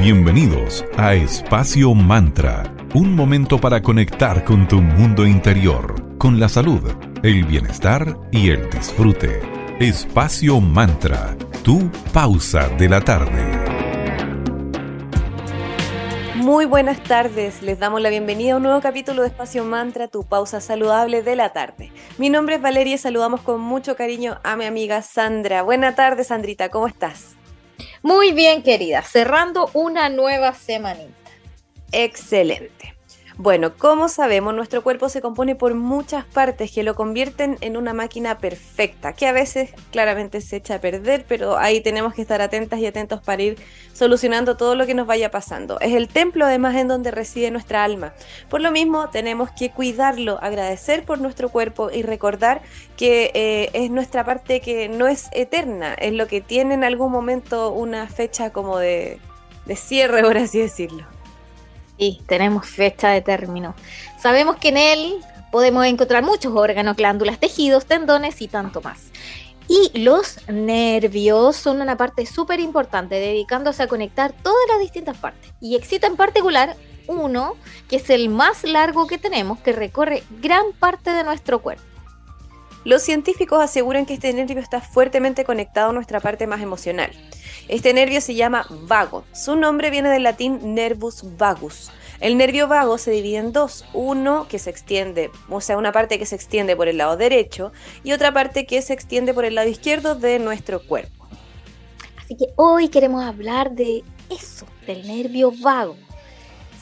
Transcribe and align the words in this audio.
Bienvenidos 0.00 0.82
a 0.96 1.12
Espacio 1.12 1.92
Mantra, 1.92 2.74
un 2.94 3.14
momento 3.14 3.60
para 3.60 3.82
conectar 3.82 4.44
con 4.44 4.66
tu 4.66 4.80
mundo 4.80 5.26
interior, 5.26 6.16
con 6.16 6.40
la 6.40 6.48
salud, 6.48 6.80
el 7.22 7.44
bienestar 7.44 8.16
y 8.32 8.48
el 8.48 8.70
disfrute. 8.70 9.42
Espacio 9.78 10.58
Mantra, 10.58 11.36
tu 11.62 11.90
pausa 12.14 12.70
de 12.70 12.88
la 12.88 13.02
tarde. 13.02 13.44
Muy 16.36 16.64
buenas 16.64 17.02
tardes, 17.02 17.60
les 17.60 17.78
damos 17.78 18.00
la 18.00 18.08
bienvenida 18.08 18.54
a 18.54 18.56
un 18.56 18.62
nuevo 18.62 18.80
capítulo 18.80 19.20
de 19.20 19.28
Espacio 19.28 19.66
Mantra, 19.66 20.08
tu 20.08 20.24
pausa 20.24 20.62
saludable 20.62 21.22
de 21.22 21.36
la 21.36 21.52
tarde. 21.52 21.92
Mi 22.16 22.30
nombre 22.30 22.54
es 22.54 22.62
Valeria 22.62 22.94
y 22.94 22.98
saludamos 22.98 23.42
con 23.42 23.60
mucho 23.60 23.96
cariño 23.96 24.40
a 24.44 24.56
mi 24.56 24.64
amiga 24.64 25.02
Sandra. 25.02 25.60
Buenas 25.60 25.94
tardes, 25.94 26.28
Sandrita, 26.28 26.70
¿cómo 26.70 26.86
estás? 26.86 27.36
Muy 28.02 28.32
bien, 28.32 28.62
querida, 28.62 29.02
cerrando 29.02 29.70
una 29.74 30.08
nueva 30.08 30.54
semanita. 30.54 31.12
Excelente. 31.92 32.94
Bueno, 33.42 33.72
como 33.74 34.10
sabemos, 34.10 34.54
nuestro 34.54 34.82
cuerpo 34.82 35.08
se 35.08 35.22
compone 35.22 35.54
por 35.54 35.72
muchas 35.74 36.26
partes 36.26 36.72
que 36.72 36.82
lo 36.82 36.94
convierten 36.94 37.56
en 37.62 37.78
una 37.78 37.94
máquina 37.94 38.36
perfecta, 38.36 39.14
que 39.14 39.26
a 39.26 39.32
veces 39.32 39.70
claramente 39.90 40.42
se 40.42 40.56
echa 40.56 40.74
a 40.74 40.78
perder, 40.78 41.24
pero 41.26 41.56
ahí 41.56 41.80
tenemos 41.80 42.12
que 42.12 42.20
estar 42.20 42.42
atentas 42.42 42.80
y 42.80 42.86
atentos 42.86 43.22
para 43.22 43.42
ir 43.42 43.56
solucionando 43.94 44.58
todo 44.58 44.74
lo 44.74 44.84
que 44.84 44.92
nos 44.92 45.06
vaya 45.06 45.30
pasando. 45.30 45.80
Es 45.80 45.94
el 45.94 46.08
templo 46.08 46.44
además 46.44 46.76
en 46.76 46.88
donde 46.88 47.10
reside 47.12 47.50
nuestra 47.50 47.82
alma. 47.82 48.12
Por 48.50 48.60
lo 48.60 48.70
mismo, 48.72 49.08
tenemos 49.08 49.48
que 49.52 49.70
cuidarlo, 49.70 50.38
agradecer 50.42 51.06
por 51.06 51.18
nuestro 51.18 51.48
cuerpo 51.48 51.90
y 51.90 52.02
recordar 52.02 52.60
que 52.98 53.30
eh, 53.32 53.70
es 53.72 53.90
nuestra 53.90 54.22
parte 54.22 54.60
que 54.60 54.90
no 54.90 55.08
es 55.08 55.30
eterna, 55.32 55.94
es 55.94 56.12
lo 56.12 56.26
que 56.26 56.42
tiene 56.42 56.74
en 56.74 56.84
algún 56.84 57.10
momento 57.10 57.72
una 57.72 58.06
fecha 58.06 58.50
como 58.50 58.76
de, 58.76 59.18
de 59.64 59.76
cierre, 59.76 60.22
por 60.24 60.36
así 60.36 60.58
decirlo. 60.58 61.06
Sí, 62.00 62.18
tenemos 62.26 62.66
fecha 62.66 63.10
de 63.10 63.20
término. 63.20 63.74
Sabemos 64.18 64.56
que 64.56 64.70
en 64.70 64.78
él 64.78 65.16
podemos 65.52 65.84
encontrar 65.84 66.24
muchos 66.24 66.56
órganos, 66.56 66.96
glándulas, 66.96 67.38
tejidos, 67.38 67.84
tendones 67.84 68.40
y 68.40 68.48
tanto 68.48 68.80
más. 68.80 69.10
Y 69.68 69.98
los 69.98 70.38
nervios 70.48 71.56
son 71.56 71.82
una 71.82 71.98
parte 71.98 72.24
súper 72.24 72.58
importante, 72.58 73.16
dedicándose 73.16 73.82
a 73.82 73.86
conectar 73.86 74.32
todas 74.32 74.66
las 74.70 74.80
distintas 74.80 75.18
partes. 75.18 75.52
Y 75.60 75.76
existe 75.76 76.06
en 76.06 76.16
particular 76.16 76.74
uno, 77.06 77.54
que 77.86 77.96
es 77.96 78.08
el 78.08 78.30
más 78.30 78.64
largo 78.64 79.06
que 79.06 79.18
tenemos, 79.18 79.58
que 79.58 79.72
recorre 79.72 80.22
gran 80.40 80.72
parte 80.78 81.10
de 81.10 81.22
nuestro 81.22 81.60
cuerpo. 81.60 81.84
Los 82.84 83.02
científicos 83.02 83.62
aseguran 83.62 84.06
que 84.06 84.14
este 84.14 84.32
nervio 84.32 84.58
está 84.58 84.80
fuertemente 84.80 85.44
conectado 85.44 85.90
a 85.90 85.92
nuestra 85.92 86.20
parte 86.20 86.46
más 86.46 86.62
emocional. 86.62 87.10
Este 87.70 87.94
nervio 87.94 88.20
se 88.20 88.34
llama 88.34 88.66
vago. 88.68 89.22
Su 89.32 89.54
nombre 89.54 89.90
viene 89.90 90.08
del 90.08 90.24
latín 90.24 90.74
nervus 90.74 91.22
vagus. 91.38 91.92
El 92.18 92.36
nervio 92.36 92.66
vago 92.66 92.98
se 92.98 93.12
divide 93.12 93.36
en 93.36 93.52
dos, 93.52 93.84
uno 93.94 94.48
que 94.48 94.58
se 94.58 94.70
extiende, 94.70 95.30
o 95.48 95.60
sea, 95.60 95.78
una 95.78 95.92
parte 95.92 96.18
que 96.18 96.26
se 96.26 96.34
extiende 96.34 96.74
por 96.74 96.88
el 96.88 96.98
lado 96.98 97.16
derecho 97.16 97.70
y 98.02 98.10
otra 98.10 98.32
parte 98.32 98.66
que 98.66 98.82
se 98.82 98.92
extiende 98.92 99.32
por 99.32 99.44
el 99.44 99.54
lado 99.54 99.68
izquierdo 99.68 100.16
de 100.16 100.40
nuestro 100.40 100.84
cuerpo. 100.84 101.28
Así 102.18 102.36
que 102.36 102.46
hoy 102.56 102.88
queremos 102.88 103.22
hablar 103.24 103.70
de 103.70 104.02
eso, 104.28 104.66
del 104.88 105.06
nervio 105.06 105.52
vago 105.62 105.94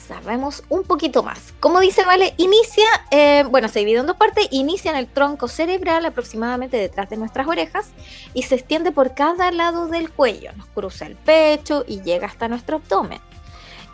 sabemos 0.09 0.65
un 0.69 0.83
poquito 0.85 1.23
más. 1.23 1.53
Como 1.61 1.81
dice 1.81 2.05
Vale, 2.05 2.35
inicia, 2.39 2.87
eh, 3.11 3.45
bueno, 3.51 3.69
se 3.69 3.81
divide 3.81 3.99
en 3.99 4.07
dos 4.07 4.17
partes, 4.17 4.49
inicia 4.51 4.91
en 4.91 4.97
el 4.97 5.07
tronco 5.07 5.49
cerebral 5.49 6.07
aproximadamente 6.07 6.79
detrás 6.79 7.11
de 7.11 7.19
nuestras 7.19 7.47
orejas 7.47 7.91
y 8.33 8.43
se 8.43 8.55
extiende 8.55 8.91
por 8.91 9.15
cada 9.15 9.53
lado 9.53 9.87
del 9.87 10.11
cuello, 10.11 10.53
nos 10.57 10.67
cruza 10.69 11.07
el 11.07 11.15
pecho 11.15 11.85
y 11.87 12.01
llega 12.01 12.27
hasta 12.27 12.49
nuestro 12.49 12.77
abdomen. 12.77 13.21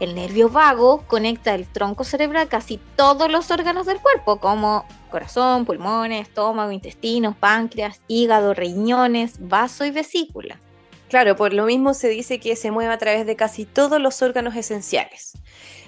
El 0.00 0.14
nervio 0.14 0.48
vago 0.48 1.04
conecta 1.06 1.54
el 1.54 1.66
tronco 1.66 2.04
cerebral 2.04 2.46
a 2.46 2.48
casi 2.48 2.80
todos 2.96 3.30
los 3.30 3.50
órganos 3.50 3.86
del 3.86 4.00
cuerpo, 4.00 4.38
como 4.38 4.86
corazón, 5.10 5.64
pulmones, 5.64 6.28
estómago, 6.28 6.72
intestinos, 6.72 7.36
páncreas, 7.36 8.00
hígado, 8.08 8.54
riñones, 8.54 9.36
vaso 9.38 9.84
y 9.84 9.90
vesícula. 9.90 10.58
Claro, 11.08 11.36
por 11.36 11.52
lo 11.52 11.66
mismo 11.66 11.94
se 11.94 12.08
dice 12.08 12.40
que 12.40 12.56
se 12.56 12.72
mueve 12.72 12.92
a 12.92 12.98
través 12.98 13.24
de 13.24 13.36
casi 13.36 13.66
todos 13.66 14.00
los 14.00 14.20
órganos 14.20 14.56
esenciales 14.56 15.34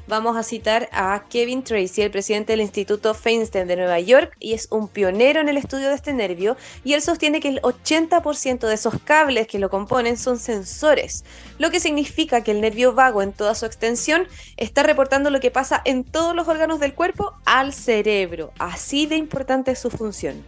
vamos 0.07 0.37
a 0.37 0.43
citar 0.43 0.89
a 0.93 1.25
Kevin 1.29 1.63
Tracy, 1.63 2.03
el 2.03 2.11
presidente 2.11 2.53
del 2.53 2.61
Instituto 2.61 3.15
Feinstein 3.15 3.67
de 3.67 3.77
Nueva 3.77 4.01
York, 4.01 4.37
y 4.39 4.55
es 4.55 4.69
un 4.71 4.89
pionero 4.89 5.41
en 5.41 5.49
el 5.49 5.57
estudio 5.57 5.89
de 5.89 5.95
este 5.95 6.13
nervio, 6.13 6.57
y 6.85 6.95
él 6.95 7.03
sostiene 7.03 7.41
que 7.41 7.49
el 7.49 7.61
80% 7.63 8.67
de 8.67 8.75
esos 8.75 8.95
cables 9.05 9.47
que 9.47 9.59
lo 9.59 9.71
componen 9.71 10.17
son 10.17 10.39
sensores, 10.39 11.25
lo 11.59 11.71
que 11.71 11.81
significa 11.81 12.43
que 12.43 12.53
el 12.53 12.61
nervio 12.61 12.93
vago 12.93 13.23
en 13.23 13.33
toda 13.33 13.55
su 13.55 13.67
extensión 13.67 14.27
está 14.57 14.83
reportando 14.83 15.31
lo 15.31 15.41
que 15.41 15.51
pasa 15.51 15.83
en 15.85 16.05
todos 16.05 16.35
los 16.35 16.49
órganos 16.49 16.81
del 16.81 16.95
cuerpo 16.95 17.33
al 17.45 17.73
cerebro. 17.73 18.53
Así 18.59 19.07
de 19.07 19.17
importante 19.17 19.73
es 19.73 19.79
su 19.79 19.91
función. 19.91 20.45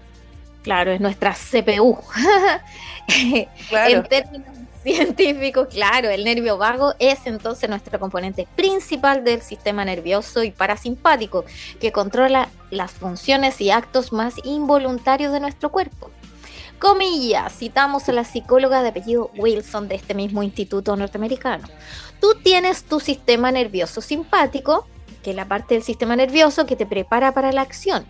Claro, 0.62 0.90
es 0.92 1.00
nuestra 1.00 1.34
CPU. 1.34 1.98
en 3.70 4.04
términos 4.04 4.58
científicos, 4.94 5.68
claro, 5.68 6.08
el 6.08 6.24
nervio 6.24 6.56
vago 6.56 6.94
es 6.98 7.26
entonces 7.26 7.68
nuestro 7.68 8.00
componente 8.00 8.48
principal 8.56 9.22
del 9.22 9.42
sistema 9.42 9.84
nervioso 9.84 10.42
y 10.42 10.50
parasimpático, 10.50 11.44
que 11.80 11.92
controla 11.92 12.48
las 12.70 12.92
funciones 12.92 13.60
y 13.60 13.70
actos 13.70 14.12
más 14.12 14.34
involuntarios 14.44 15.32
de 15.32 15.40
nuestro 15.40 15.70
cuerpo. 15.70 16.10
Comillas, 16.78 17.52
citamos 17.54 18.08
a 18.08 18.12
la 18.12 18.24
psicóloga 18.24 18.82
de 18.82 18.88
apellido 18.88 19.30
Wilson 19.36 19.88
de 19.88 19.96
este 19.96 20.14
mismo 20.14 20.42
instituto 20.42 20.96
norteamericano. 20.96 21.68
Tú 22.20 22.34
tienes 22.42 22.84
tu 22.84 23.00
sistema 23.00 23.50
nervioso 23.50 24.00
simpático, 24.00 24.86
que 25.22 25.30
es 25.30 25.36
la 25.36 25.48
parte 25.48 25.74
del 25.74 25.82
sistema 25.82 26.16
nervioso 26.16 26.66
que 26.66 26.76
te 26.76 26.86
prepara 26.86 27.32
para 27.32 27.52
la 27.52 27.62
acción 27.62 28.06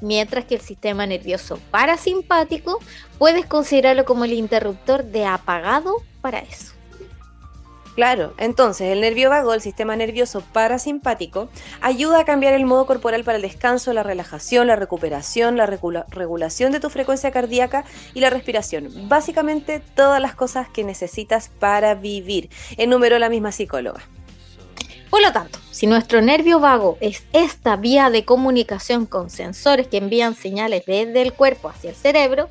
mientras 0.00 0.44
que 0.44 0.56
el 0.56 0.60
sistema 0.60 1.06
nervioso 1.06 1.58
parasimpático 1.70 2.78
puedes 3.18 3.46
considerarlo 3.46 4.04
como 4.04 4.24
el 4.24 4.32
interruptor 4.32 5.04
de 5.04 5.26
apagado 5.26 5.96
para 6.20 6.40
eso. 6.40 6.72
Claro, 7.96 8.32
entonces 8.38 8.92
el 8.92 9.00
nervio 9.00 9.30
vago, 9.30 9.52
el 9.52 9.60
sistema 9.60 9.96
nervioso 9.96 10.42
parasimpático, 10.52 11.48
ayuda 11.80 12.20
a 12.20 12.24
cambiar 12.24 12.54
el 12.54 12.64
modo 12.64 12.86
corporal 12.86 13.24
para 13.24 13.36
el 13.36 13.42
descanso, 13.42 13.92
la 13.92 14.02
relajación, 14.02 14.68
la 14.68 14.76
recuperación, 14.76 15.56
la 15.56 15.66
regulación 15.66 16.72
de 16.72 16.80
tu 16.80 16.88
frecuencia 16.88 17.30
cardíaca 17.30 17.84
y 18.14 18.20
la 18.20 18.30
respiración. 18.30 18.90
Básicamente 19.08 19.82
todas 19.94 20.22
las 20.22 20.34
cosas 20.34 20.68
que 20.68 20.84
necesitas 20.84 21.50
para 21.58 21.94
vivir, 21.94 22.48
enumeró 22.78 23.18
la 23.18 23.28
misma 23.28 23.52
psicóloga. 23.52 24.00
Por 25.10 25.22
lo 25.22 25.32
tanto, 25.32 25.58
si 25.72 25.88
nuestro 25.88 26.22
nervio 26.22 26.60
vago 26.60 26.96
es 27.00 27.24
esta 27.32 27.76
vía 27.76 28.10
de 28.10 28.24
comunicación 28.24 29.06
con 29.06 29.28
sensores 29.28 29.88
que 29.88 29.96
envían 29.96 30.36
señales 30.36 30.84
desde 30.86 31.20
el 31.20 31.32
cuerpo 31.32 31.68
hacia 31.68 31.90
el 31.90 31.96
cerebro, 31.96 32.48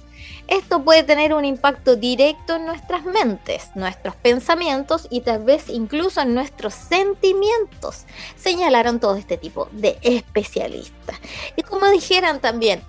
esto 0.49 0.83
puede 0.83 1.03
tener 1.03 1.33
un 1.33 1.45
impacto 1.45 1.95
directo 1.95 2.55
en 2.55 2.65
nuestras 2.65 3.05
mentes, 3.05 3.69
nuestros 3.75 4.15
pensamientos 4.15 5.07
y 5.09 5.21
tal 5.21 5.43
vez 5.43 5.69
incluso 5.69 6.21
en 6.21 6.33
nuestros 6.33 6.73
sentimientos, 6.73 8.05
señalaron 8.35 8.99
todo 8.99 9.15
este 9.15 9.37
tipo 9.37 9.69
de 9.71 9.97
especialistas. 10.01 11.19
Y 11.55 11.61
como 11.61 11.87
dijeran 11.89 12.41
también 12.41 12.81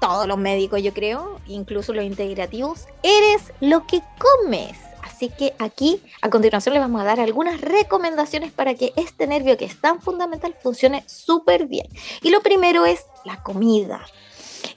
todos 0.00 0.28
los 0.28 0.36
médicos, 0.36 0.82
yo 0.82 0.92
creo, 0.92 1.40
incluso 1.46 1.94
los 1.94 2.04
integrativos, 2.04 2.86
eres 3.02 3.52
lo 3.60 3.86
que 3.86 4.02
comes. 4.18 4.83
Así 5.14 5.28
que 5.28 5.54
aquí 5.60 6.02
a 6.22 6.28
continuación 6.28 6.72
les 6.72 6.82
vamos 6.82 7.00
a 7.00 7.04
dar 7.04 7.20
algunas 7.20 7.60
recomendaciones 7.60 8.50
para 8.50 8.74
que 8.74 8.92
este 8.96 9.28
nervio 9.28 9.56
que 9.56 9.64
es 9.64 9.80
tan 9.80 10.02
fundamental 10.02 10.56
funcione 10.60 11.04
súper 11.06 11.66
bien. 11.68 11.86
Y 12.20 12.30
lo 12.30 12.40
primero 12.40 12.84
es 12.84 13.06
la 13.24 13.40
comida. 13.40 14.00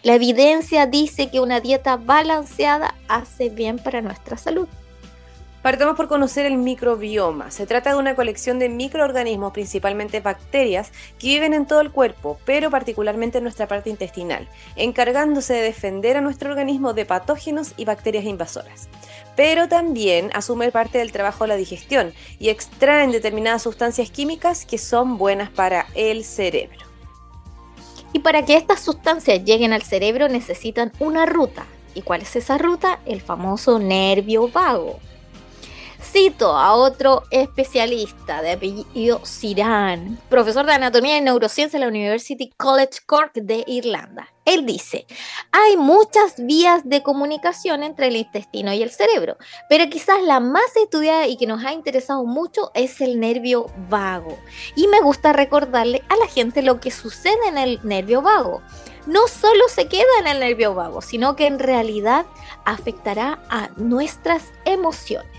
La 0.03 0.14
evidencia 0.14 0.86
dice 0.86 1.31
que 1.31 1.40
una 1.40 1.59
dieta 1.59 1.98
balanceada 1.98 2.94
hace 3.08 3.50
bien 3.50 3.80
para 3.80 4.03
nuestra 4.03 4.38
salud. 4.38 4.68
Partamos 5.64 5.98
por 5.98 6.08
conocer 6.08 6.45
el 6.45 6.57
microbioma. 6.57 7.50
Se 7.50 7.66
trata 7.66 7.89
de 7.89 7.98
una 7.98 8.16
colección 8.16 8.60
de 8.60 8.69
microorganismos, 8.69 9.54
principalmente 9.54 10.19
bacterias, 10.19 10.92
que 11.18 11.28
viven 11.30 11.56
en 11.56 11.66
todo 11.66 11.81
el 11.81 11.92
cuerpo, 11.92 12.38
pero 12.45 12.69
particularmente 12.69 13.39
en 13.39 13.44
nuestra 13.44 13.68
parte 13.68 13.89
intestinal, 13.89 14.48
encargándose 14.75 15.56
de 15.56 15.63
defender 15.63 16.16
a 16.16 16.22
nuestro 16.22 16.51
organismo 16.51 16.94
de 16.94 17.06
patógenos 17.06 17.74
y 17.75 17.86
bacterias 17.86 18.25
invasoras. 18.25 18.88
Pero 19.38 19.69
también 19.69 20.31
asume 20.34 20.72
parte 20.72 20.98
del 20.98 21.13
trabajo 21.13 21.45
de 21.45 21.50
la 21.50 21.56
digestión 21.56 22.13
y 22.39 22.50
extraen 22.50 23.12
determinadas 23.12 23.62
sustancias 23.62 24.12
químicas 24.12 24.66
que 24.66 24.78
son 24.78 25.18
buenas 25.18 25.50
para 25.50 25.86
el 25.95 26.25
cerebro. 26.25 26.80
Y 28.12 28.19
para 28.19 28.44
que 28.44 28.57
estas 28.57 28.81
sustancias 28.81 29.45
lleguen 29.45 29.72
al 29.72 29.84
cerebro 29.84 30.28
necesitan 30.28 30.92
una 31.00 31.25
ruta. 31.25 31.66
¿Y 31.94 32.01
cuál 32.01 32.24
es 32.24 32.36
esa 32.36 32.57
ruta? 32.57 33.00
El 33.06 33.22
famoso 33.22 33.80
nervio 33.80 34.50
vago 34.50 35.00
Cito 36.12 36.56
a 36.56 36.74
otro 36.74 37.24
especialista 37.31 38.42
de 38.42 38.54
apellido 38.54 39.19
Siran, 39.25 40.18
profesor 40.30 40.65
de 40.65 40.71
anatomía 40.71 41.18
y 41.18 41.21
neurociencia 41.21 41.75
en 41.75 41.81
la 41.81 41.89
University 41.89 42.50
College 42.56 43.00
Cork 43.06 43.33
de 43.33 43.65
Irlanda. 43.68 44.30
Él 44.45 44.65
dice, 44.65 45.06
hay 45.51 45.75
muchas 45.75 46.36
vías 46.38 46.88
de 46.88 47.04
comunicación 47.04 47.83
entre 47.83 48.07
el 48.07 48.15
intestino 48.15 48.74
y 48.74 48.81
el 48.81 48.89
cerebro, 48.89 49.36
pero 49.68 49.89
quizás 49.89 50.21
la 50.24 50.39
más 50.39 50.74
estudiada 50.81 51.27
y 51.27 51.36
que 51.36 51.45
nos 51.45 51.65
ha 51.65 51.74
interesado 51.74 52.24
mucho 52.24 52.71
es 52.74 53.01
el 53.01 53.19
nervio 53.19 53.65
vago. 53.89 54.39
Y 54.77 54.88
me 54.88 55.01
gusta 55.01 55.33
recordarle 55.33 56.03
a 56.07 56.15
la 56.15 56.27
gente 56.27 56.62
lo 56.62 56.80
que 56.80 56.89
sucede 56.89 57.50
en 57.50 57.57
el 57.57 57.81
nervio 57.83 58.21
vago. 58.21 58.62
No 59.07 59.27
solo 59.27 59.68
se 59.68 59.89
queda 59.89 60.19
en 60.21 60.27
el 60.27 60.39
nervio 60.39 60.74
vago, 60.74 61.01
sino 61.01 61.36
que 61.36 61.48
en 61.48 61.60
realidad 61.60 62.25
afectará 62.63 63.39
a 63.50 63.69
nuestras 63.75 64.53
emociones. 64.63 65.37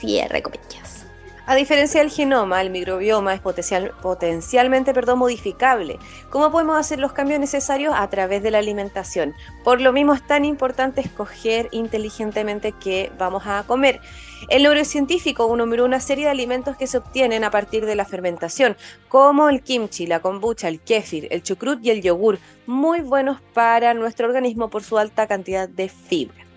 Cierre 0.00 0.42
comillas. 0.42 1.06
A 1.50 1.56
diferencia 1.56 2.00
del 2.00 2.10
genoma, 2.10 2.62
el 2.62 2.70
microbioma 2.70 3.34
es 3.34 3.40
potencial, 3.40 3.92
potencialmente 4.00 4.94
perdón, 4.94 5.18
modificable. 5.18 5.98
¿Cómo 6.30 6.52
podemos 6.52 6.78
hacer 6.78 7.00
los 7.00 7.12
cambios 7.12 7.40
necesarios? 7.40 7.92
A 7.96 8.08
través 8.08 8.42
de 8.42 8.52
la 8.52 8.58
alimentación. 8.58 9.34
Por 9.64 9.80
lo 9.80 9.92
mismo 9.92 10.14
es 10.14 10.24
tan 10.24 10.44
importante 10.44 11.00
escoger 11.00 11.68
inteligentemente 11.72 12.72
qué 12.72 13.10
vamos 13.18 13.42
a 13.46 13.64
comer. 13.66 14.00
El 14.48 14.62
neurocientífico 14.62 15.54
número 15.56 15.84
una 15.84 15.98
serie 16.00 16.26
de 16.26 16.30
alimentos 16.30 16.76
que 16.76 16.86
se 16.86 16.98
obtienen 16.98 17.42
a 17.42 17.50
partir 17.50 17.84
de 17.84 17.96
la 17.96 18.04
fermentación, 18.04 18.76
como 19.08 19.48
el 19.48 19.62
kimchi, 19.62 20.06
la 20.06 20.20
kombucha, 20.20 20.68
el 20.68 20.80
kefir, 20.80 21.26
el 21.30 21.42
chucrut 21.42 21.84
y 21.84 21.90
el 21.90 22.00
yogur, 22.00 22.38
muy 22.66 23.00
buenos 23.00 23.40
para 23.54 23.92
nuestro 23.92 24.28
organismo 24.28 24.70
por 24.70 24.84
su 24.84 24.98
alta 24.98 25.26
cantidad 25.26 25.68
de 25.68 25.88
fibra. 25.88 26.49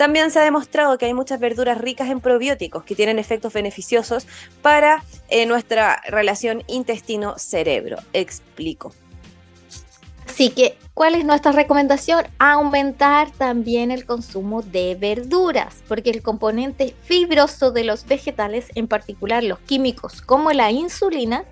También 0.00 0.30
se 0.30 0.38
ha 0.38 0.44
demostrado 0.44 0.96
que 0.96 1.04
hay 1.04 1.12
muchas 1.12 1.38
verduras 1.38 1.76
ricas 1.76 2.08
en 2.08 2.22
probióticos 2.22 2.84
que 2.84 2.94
tienen 2.94 3.18
efectos 3.18 3.52
beneficiosos 3.52 4.26
para 4.62 5.04
eh, 5.28 5.44
nuestra 5.44 6.00
relación 6.08 6.64
intestino-cerebro. 6.68 7.98
Explico. 8.14 8.94
Así 10.26 10.48
que, 10.48 10.78
¿cuál 10.94 11.16
es 11.16 11.26
nuestra 11.26 11.52
recomendación? 11.52 12.24
Aumentar 12.38 13.30
también 13.32 13.90
el 13.90 14.06
consumo 14.06 14.62
de 14.62 14.94
verduras, 14.98 15.82
porque 15.86 16.08
el 16.08 16.22
componente 16.22 16.94
fibroso 17.02 17.70
de 17.70 17.84
los 17.84 18.06
vegetales, 18.06 18.68
en 18.76 18.88
particular 18.88 19.44
los 19.44 19.58
químicos 19.58 20.22
como 20.22 20.50
la 20.52 20.70
insulina, 20.70 21.44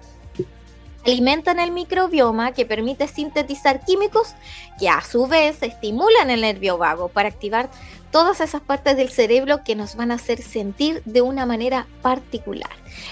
alimentan 1.09 1.59
el 1.59 1.73
microbioma 1.73 2.53
que 2.53 2.67
permite 2.67 3.09
sintetizar 3.09 3.85
químicos 3.85 4.35
que 4.79 4.89
a 4.89 5.01
su 5.01 5.27
vez 5.27 5.63
estimulan 5.63 6.31
el 6.31 6.43
nervio 6.43 6.77
vago 6.77 7.09
para 7.09 7.31
activar 7.31 7.71
todas 8.11 8.41
esas 8.41 8.61
partes 8.61 8.97
del 8.97 9.09
cerebro 9.09 9.65
que 9.65 9.75
nos 9.75 9.97
van 9.97 10.11
a 10.11 10.15
hacer 10.15 10.43
sentir 10.43 11.03
de 11.05 11.23
una 11.23 11.47
manera 11.47 11.87
particular. 12.03 12.71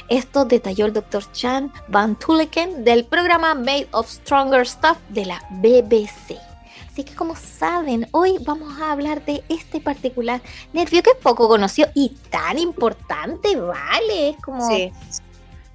Esto 0.08 0.44
detalló 0.44 0.86
el 0.86 0.92
Dr. 0.92 1.32
Chan 1.32 1.72
Van 1.88 2.18
Tulleken 2.18 2.84
del 2.84 3.04
programa 3.04 3.54
Made 3.54 3.88
of 3.92 4.10
Stronger 4.10 4.66
Stuff 4.66 4.98
de 5.08 5.26
la 5.26 5.42
BBC. 5.50 6.38
Así 6.90 7.04
que 7.04 7.14
como 7.14 7.36
saben, 7.36 8.08
hoy 8.12 8.38
vamos 8.40 8.80
a 8.80 8.92
hablar 8.92 9.22
de 9.26 9.44
este 9.50 9.80
particular 9.80 10.40
nervio 10.72 11.02
que 11.02 11.10
es 11.10 11.16
poco 11.16 11.46
conocido 11.48 11.88
y 11.94 12.16
tan 12.30 12.58
importante, 12.58 13.54
¿vale? 13.56 14.30
Es 14.30 14.36
como... 14.42 14.66
Sí. 14.66 14.92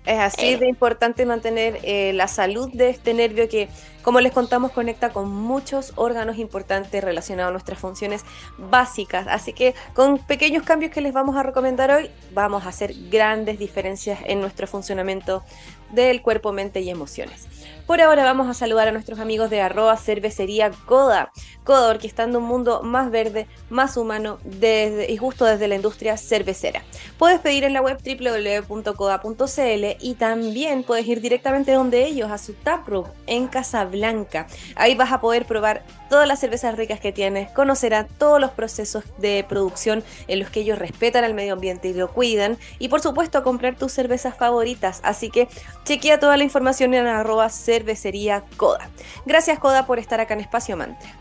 Es 0.05 0.19
así 0.19 0.55
de 0.55 0.67
importante 0.67 1.25
mantener 1.25 1.79
eh, 1.83 2.11
la 2.13 2.27
salud 2.27 2.69
de 2.73 2.89
este 2.89 3.13
nervio 3.13 3.47
que 3.47 3.69
como 4.01 4.19
les 4.19 4.31
contamos, 4.31 4.71
conecta 4.71 5.09
con 5.09 5.29
muchos 5.29 5.93
órganos 5.95 6.37
importantes 6.37 7.03
relacionados 7.03 7.49
a 7.49 7.51
nuestras 7.51 7.79
funciones 7.79 8.23
básicas. 8.57 9.27
Así 9.27 9.53
que 9.53 9.75
con 9.93 10.17
pequeños 10.17 10.63
cambios 10.63 10.91
que 10.91 11.01
les 11.01 11.13
vamos 11.13 11.35
a 11.35 11.43
recomendar 11.43 11.91
hoy, 11.91 12.09
vamos 12.33 12.65
a 12.65 12.69
hacer 12.69 12.93
grandes 13.11 13.59
diferencias 13.59 14.19
en 14.25 14.41
nuestro 14.41 14.65
funcionamiento 14.65 15.43
del 15.93 16.21
cuerpo, 16.21 16.51
mente 16.51 16.81
y 16.81 16.89
emociones. 16.89 17.47
Por 17.85 17.99
ahora 17.99 18.23
vamos 18.23 18.47
a 18.47 18.53
saludar 18.53 18.87
a 18.87 18.91
nuestros 18.91 19.19
amigos 19.19 19.49
de 19.49 19.59
arroba 19.59 19.97
cervecería 19.97 20.71
Coda. 20.85 21.31
Coda 21.63 21.89
orquestando 21.89 22.39
un 22.39 22.45
mundo 22.45 22.81
más 22.83 23.11
verde, 23.11 23.47
más 23.69 23.97
humano 23.97 24.39
y 24.61 25.17
justo 25.17 25.43
desde 25.45 25.67
la 25.67 25.75
industria 25.75 26.15
cervecera. 26.15 26.83
Puedes 27.17 27.39
pedir 27.39 27.65
en 27.65 27.73
la 27.73 27.81
web 27.81 27.97
www.coda.cl 28.01 29.85
y 29.99 30.13
también 30.13 30.83
puedes 30.83 31.05
ir 31.05 31.19
directamente 31.21 31.73
donde 31.73 32.05
ellos, 32.05 32.31
a 32.31 32.37
su 32.37 32.53
taproom 32.53 33.07
en 33.27 33.47
Casa 33.47 33.83
Blanca. 33.85 34.47
Ahí 34.75 34.95
vas 34.95 35.11
a 35.11 35.19
poder 35.19 35.45
probar 35.45 35.83
todas 36.11 36.27
las 36.27 36.41
cervezas 36.41 36.75
ricas 36.75 36.99
que 36.99 37.13
tienes, 37.13 37.49
conocerás 37.51 38.05
todos 38.17 38.41
los 38.41 38.51
procesos 38.51 39.05
de 39.17 39.45
producción 39.47 40.03
en 40.27 40.39
los 40.39 40.49
que 40.49 40.59
ellos 40.59 40.77
respetan 40.77 41.23
al 41.23 41.33
medio 41.33 41.53
ambiente 41.53 41.87
y 41.87 41.93
lo 41.93 42.11
cuidan 42.11 42.57
y 42.79 42.89
por 42.89 42.99
supuesto 42.99 43.43
comprar 43.43 43.77
tus 43.77 43.93
cervezas 43.93 44.35
favoritas. 44.35 44.99
Así 45.03 45.29
que 45.29 45.47
chequea 45.85 46.19
toda 46.19 46.35
la 46.35 46.43
información 46.43 46.93
en 46.93 47.07
arroba 47.07 47.49
cervecería 47.49 48.43
Coda. 48.57 48.89
Gracias 49.25 49.57
Coda 49.57 49.85
por 49.85 49.99
estar 49.99 50.19
acá 50.19 50.33
en 50.33 50.41
Espacio 50.41 50.75
Mantra. 50.75 51.20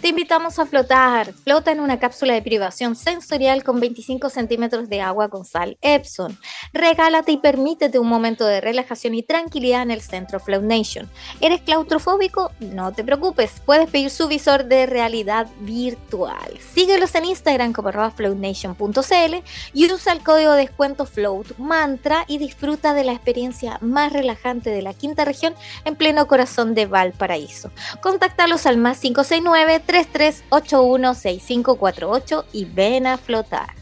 Te 0.00 0.08
invitamos 0.08 0.60
a 0.60 0.66
flotar. 0.66 1.32
Flota 1.32 1.72
en 1.72 1.80
una 1.80 1.98
cápsula 1.98 2.32
de 2.32 2.40
privación 2.40 2.94
sensorial 2.94 3.64
con 3.64 3.80
25 3.80 4.30
centímetros 4.30 4.88
de 4.88 5.00
agua 5.00 5.28
con 5.28 5.44
sal 5.44 5.76
Epson. 5.82 6.38
Regálate 6.72 7.32
y 7.32 7.38
permítete 7.38 7.98
un 7.98 8.06
momento 8.06 8.46
de 8.46 8.60
relajación 8.60 9.14
y 9.14 9.24
tranquilidad 9.24 9.82
en 9.82 9.90
el 9.90 10.00
centro 10.00 10.38
Float 10.38 10.62
Nation. 10.62 11.10
¿Eres 11.40 11.62
claustrofóbico? 11.62 12.52
No 12.60 12.92
te 12.92 13.02
preocupes, 13.02 13.60
puedes 13.66 13.90
pedir 13.90 14.10
su 14.10 14.28
visor 14.28 14.66
de 14.66 14.86
realidad 14.86 15.48
virtual. 15.62 16.58
Síguelos 16.72 17.16
en 17.16 17.24
Instagram 17.24 17.72
como 17.72 17.90
floatnation.cl 17.90 19.34
y 19.74 19.92
usa 19.92 20.12
el 20.12 20.22
código 20.22 20.52
de 20.52 20.62
descuento 20.62 21.06
Float 21.06 21.58
Mantra 21.58 22.24
y 22.28 22.38
disfruta 22.38 22.94
de 22.94 23.02
la 23.02 23.14
experiencia 23.14 23.78
más 23.80 24.12
relajante 24.12 24.70
de 24.70 24.82
la 24.82 24.94
quinta 24.94 25.24
región 25.24 25.54
en 25.84 25.96
pleno 25.96 26.28
corazón 26.28 26.76
de 26.76 26.86
Valparaíso. 26.86 27.72
Contáctalos 28.00 28.64
al 28.66 28.76
más 28.76 29.00
569 29.00 29.87
33816548 29.88 32.44
y 32.52 32.66
ven 32.66 33.06
a 33.06 33.18
flotar. 33.18 33.78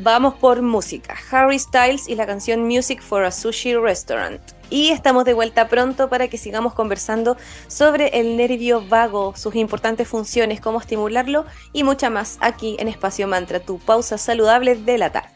Vamos 0.00 0.34
por 0.34 0.62
música. 0.62 1.16
Harry 1.30 1.58
Styles 1.58 2.08
y 2.08 2.14
la 2.14 2.26
canción 2.26 2.64
Music 2.64 3.02
for 3.02 3.24
a 3.24 3.32
Sushi 3.32 3.74
Restaurant. 3.74 4.40
Y 4.70 4.90
estamos 4.90 5.24
de 5.24 5.34
vuelta 5.34 5.68
pronto 5.68 6.08
para 6.08 6.28
que 6.28 6.38
sigamos 6.38 6.74
conversando 6.74 7.36
sobre 7.66 8.20
el 8.20 8.36
nervio 8.36 8.86
vago, 8.86 9.34
sus 9.34 9.56
importantes 9.56 10.06
funciones, 10.06 10.60
cómo 10.60 10.78
estimularlo 10.78 11.46
y 11.72 11.84
mucha 11.84 12.10
más 12.10 12.36
aquí 12.40 12.76
en 12.78 12.86
Espacio 12.86 13.26
Mantra, 13.26 13.60
tu 13.60 13.78
pausa 13.78 14.18
saludable 14.18 14.76
de 14.76 14.98
la 14.98 15.10
tarde. 15.10 15.30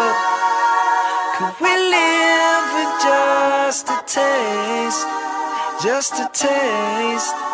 Fall. 0.00 0.14
Could 1.36 1.56
we 1.64 1.74
live 1.96 2.66
with 2.76 2.92
just 3.02 3.88
a 3.88 3.98
taste, 4.06 5.06
just 5.82 6.14
a 6.20 6.28
taste? 6.32 7.49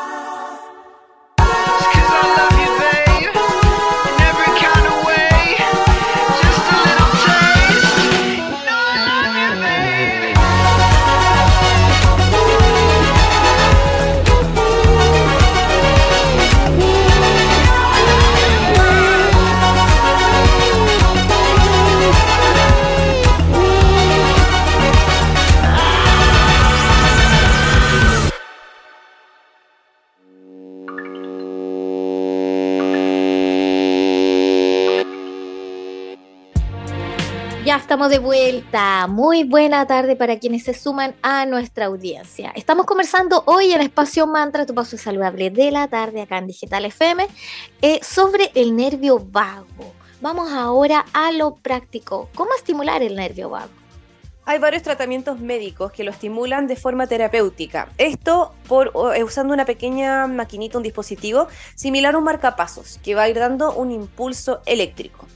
De 38.08 38.18
vuelta. 38.20 39.08
Muy 39.08 39.42
buena 39.42 39.84
tarde 39.86 40.14
para 40.14 40.38
quienes 40.38 40.62
se 40.62 40.74
suman 40.74 41.16
a 41.22 41.44
nuestra 41.44 41.86
audiencia. 41.86 42.52
Estamos 42.54 42.86
conversando 42.86 43.42
hoy 43.46 43.72
en 43.72 43.80
Espacio 43.80 44.28
Mantra, 44.28 44.64
tu 44.64 44.74
paso 44.74 44.96
saludable 44.96 45.50
de 45.50 45.72
la 45.72 45.88
tarde 45.88 46.22
acá 46.22 46.38
en 46.38 46.46
Digital 46.46 46.84
FM, 46.84 47.26
eh, 47.82 47.98
sobre 48.02 48.52
el 48.54 48.76
nervio 48.76 49.18
vago. 49.18 49.92
Vamos 50.20 50.52
ahora 50.52 51.04
a 51.12 51.32
lo 51.32 51.56
práctico. 51.56 52.28
¿Cómo 52.36 52.50
estimular 52.54 53.02
el 53.02 53.16
nervio 53.16 53.50
vago? 53.50 53.72
Hay 54.44 54.60
varios 54.60 54.84
tratamientos 54.84 55.40
médicos 55.40 55.90
que 55.90 56.04
lo 56.04 56.12
estimulan 56.12 56.68
de 56.68 56.76
forma 56.76 57.08
terapéutica. 57.08 57.88
Esto 57.98 58.52
eh, 59.16 59.24
usando 59.24 59.52
una 59.52 59.64
pequeña 59.64 60.28
maquinita, 60.28 60.78
un 60.78 60.84
dispositivo 60.84 61.48
similar 61.74 62.14
a 62.14 62.18
un 62.18 62.24
marcapasos, 62.24 63.00
que 63.02 63.16
va 63.16 63.22
a 63.22 63.28
ir 63.28 63.36
dando 63.36 63.72
un 63.72 63.90
impulso 63.90 64.60
eléctrico. 64.64 65.26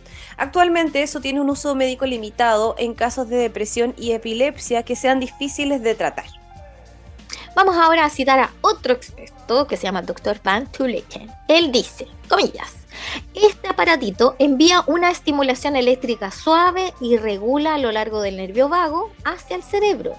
Actualmente 0.40 1.02
eso 1.02 1.20
tiene 1.20 1.38
un 1.38 1.50
uso 1.50 1.74
médico 1.74 2.06
limitado 2.06 2.74
en 2.78 2.94
casos 2.94 3.28
de 3.28 3.36
depresión 3.36 3.92
y 3.98 4.12
epilepsia 4.12 4.84
que 4.84 4.96
sean 4.96 5.20
difíciles 5.20 5.82
de 5.82 5.94
tratar. 5.94 6.24
Vamos 7.54 7.76
ahora 7.76 8.06
a 8.06 8.08
citar 8.08 8.38
a 8.38 8.50
otro 8.62 8.94
experto 8.94 9.66
que 9.66 9.76
se 9.76 9.82
llama 9.82 10.00
Dr. 10.00 10.40
Van 10.42 10.66
Tulleken. 10.72 11.30
Él 11.46 11.70
dice, 11.70 12.06
comillas, 12.26 12.72
este 13.34 13.68
aparatito 13.68 14.34
envía 14.38 14.82
una 14.86 15.10
estimulación 15.10 15.76
eléctrica 15.76 16.30
suave 16.30 16.94
y 17.02 17.18
regula 17.18 17.74
a 17.74 17.78
lo 17.78 17.92
largo 17.92 18.22
del 18.22 18.38
nervio 18.38 18.70
vago 18.70 19.12
hacia 19.26 19.56
el 19.56 19.62
cerebro. 19.62 20.14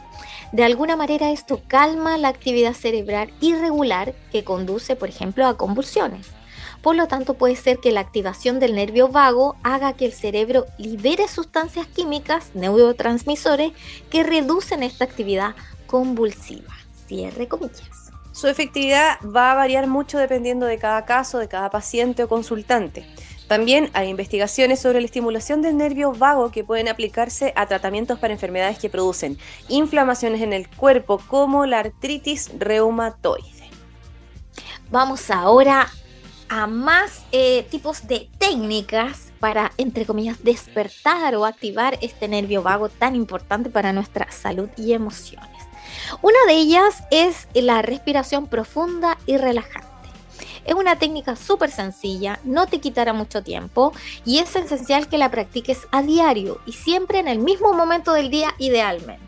De 0.51 0.63
alguna 0.63 0.95
manera 0.95 1.31
esto 1.31 1.63
calma 1.67 2.19
la 2.19 2.27
actividad 2.27 2.73
cerebral 2.73 3.33
irregular 3.41 4.13
que 4.31 4.43
conduce, 4.43 4.95
por 4.95 5.09
ejemplo, 5.09 5.47
a 5.47 5.57
convulsiones. 5.57 6.27
Por 6.81 6.95
lo 6.95 7.07
tanto, 7.07 7.35
puede 7.35 7.55
ser 7.55 7.77
que 7.77 7.91
la 7.91 7.99
activación 7.99 8.59
del 8.59 8.75
nervio 8.75 9.07
vago 9.07 9.55
haga 9.63 9.93
que 9.93 10.05
el 10.05 10.13
cerebro 10.13 10.65
libere 10.77 11.27
sustancias 11.27 11.85
químicas, 11.87 12.51
neurotransmisores, 12.55 13.71
que 14.09 14.23
reducen 14.23 14.81
esta 14.81 15.05
actividad 15.05 15.55
convulsiva. 15.85 16.73
Cierre 17.07 17.47
comillas. 17.47 18.11
Su 18.31 18.47
efectividad 18.47 19.19
va 19.23 19.51
a 19.51 19.55
variar 19.55 19.87
mucho 19.87 20.17
dependiendo 20.17 20.65
de 20.65 20.79
cada 20.79 21.05
caso, 21.05 21.37
de 21.37 21.47
cada 21.47 21.69
paciente 21.69 22.23
o 22.23 22.29
consultante. 22.29 23.05
También 23.47 23.91
hay 23.93 24.07
investigaciones 24.07 24.79
sobre 24.79 25.01
la 25.01 25.05
estimulación 25.05 25.61
del 25.61 25.75
nervio 25.75 26.13
vago 26.13 26.51
que 26.51 26.63
pueden 26.63 26.87
aplicarse 26.87 27.51
a 27.57 27.65
tratamientos 27.65 28.17
para 28.17 28.33
enfermedades 28.33 28.79
que 28.79 28.89
producen 28.89 29.37
inflamaciones 29.67 30.41
en 30.41 30.53
el 30.53 30.69
cuerpo, 30.69 31.21
como 31.27 31.65
la 31.65 31.79
artritis 31.79 32.49
reumatoide. 32.57 33.69
Vamos 34.89 35.29
ahora 35.29 35.89
a 36.51 36.67
más 36.67 37.23
eh, 37.31 37.65
tipos 37.71 38.07
de 38.07 38.27
técnicas 38.37 39.31
para, 39.39 39.71
entre 39.77 40.05
comillas, 40.05 40.43
despertar 40.43 41.33
o 41.35 41.45
activar 41.45 41.97
este 42.01 42.27
nervio 42.27 42.61
vago 42.61 42.89
tan 42.89 43.15
importante 43.15 43.69
para 43.69 43.93
nuestra 43.93 44.29
salud 44.33 44.67
y 44.75 44.91
emociones. 44.91 45.49
Una 46.21 46.37
de 46.47 46.55
ellas 46.55 47.05
es 47.09 47.47
la 47.53 47.81
respiración 47.81 48.47
profunda 48.47 49.17
y 49.25 49.37
relajante. 49.37 49.87
Es 50.65 50.75
una 50.75 50.97
técnica 50.97 51.37
súper 51.37 51.71
sencilla, 51.71 52.41
no 52.43 52.67
te 52.67 52.81
quitará 52.81 53.13
mucho 53.13 53.41
tiempo 53.41 53.93
y 54.25 54.39
es 54.39 54.53
esencial 54.53 55.07
que 55.07 55.17
la 55.17 55.31
practiques 55.31 55.87
a 55.91 56.03
diario 56.03 56.59
y 56.65 56.73
siempre 56.73 57.19
en 57.19 57.29
el 57.29 57.39
mismo 57.39 57.71
momento 57.71 58.11
del 58.11 58.29
día 58.29 58.53
idealmente. 58.57 59.23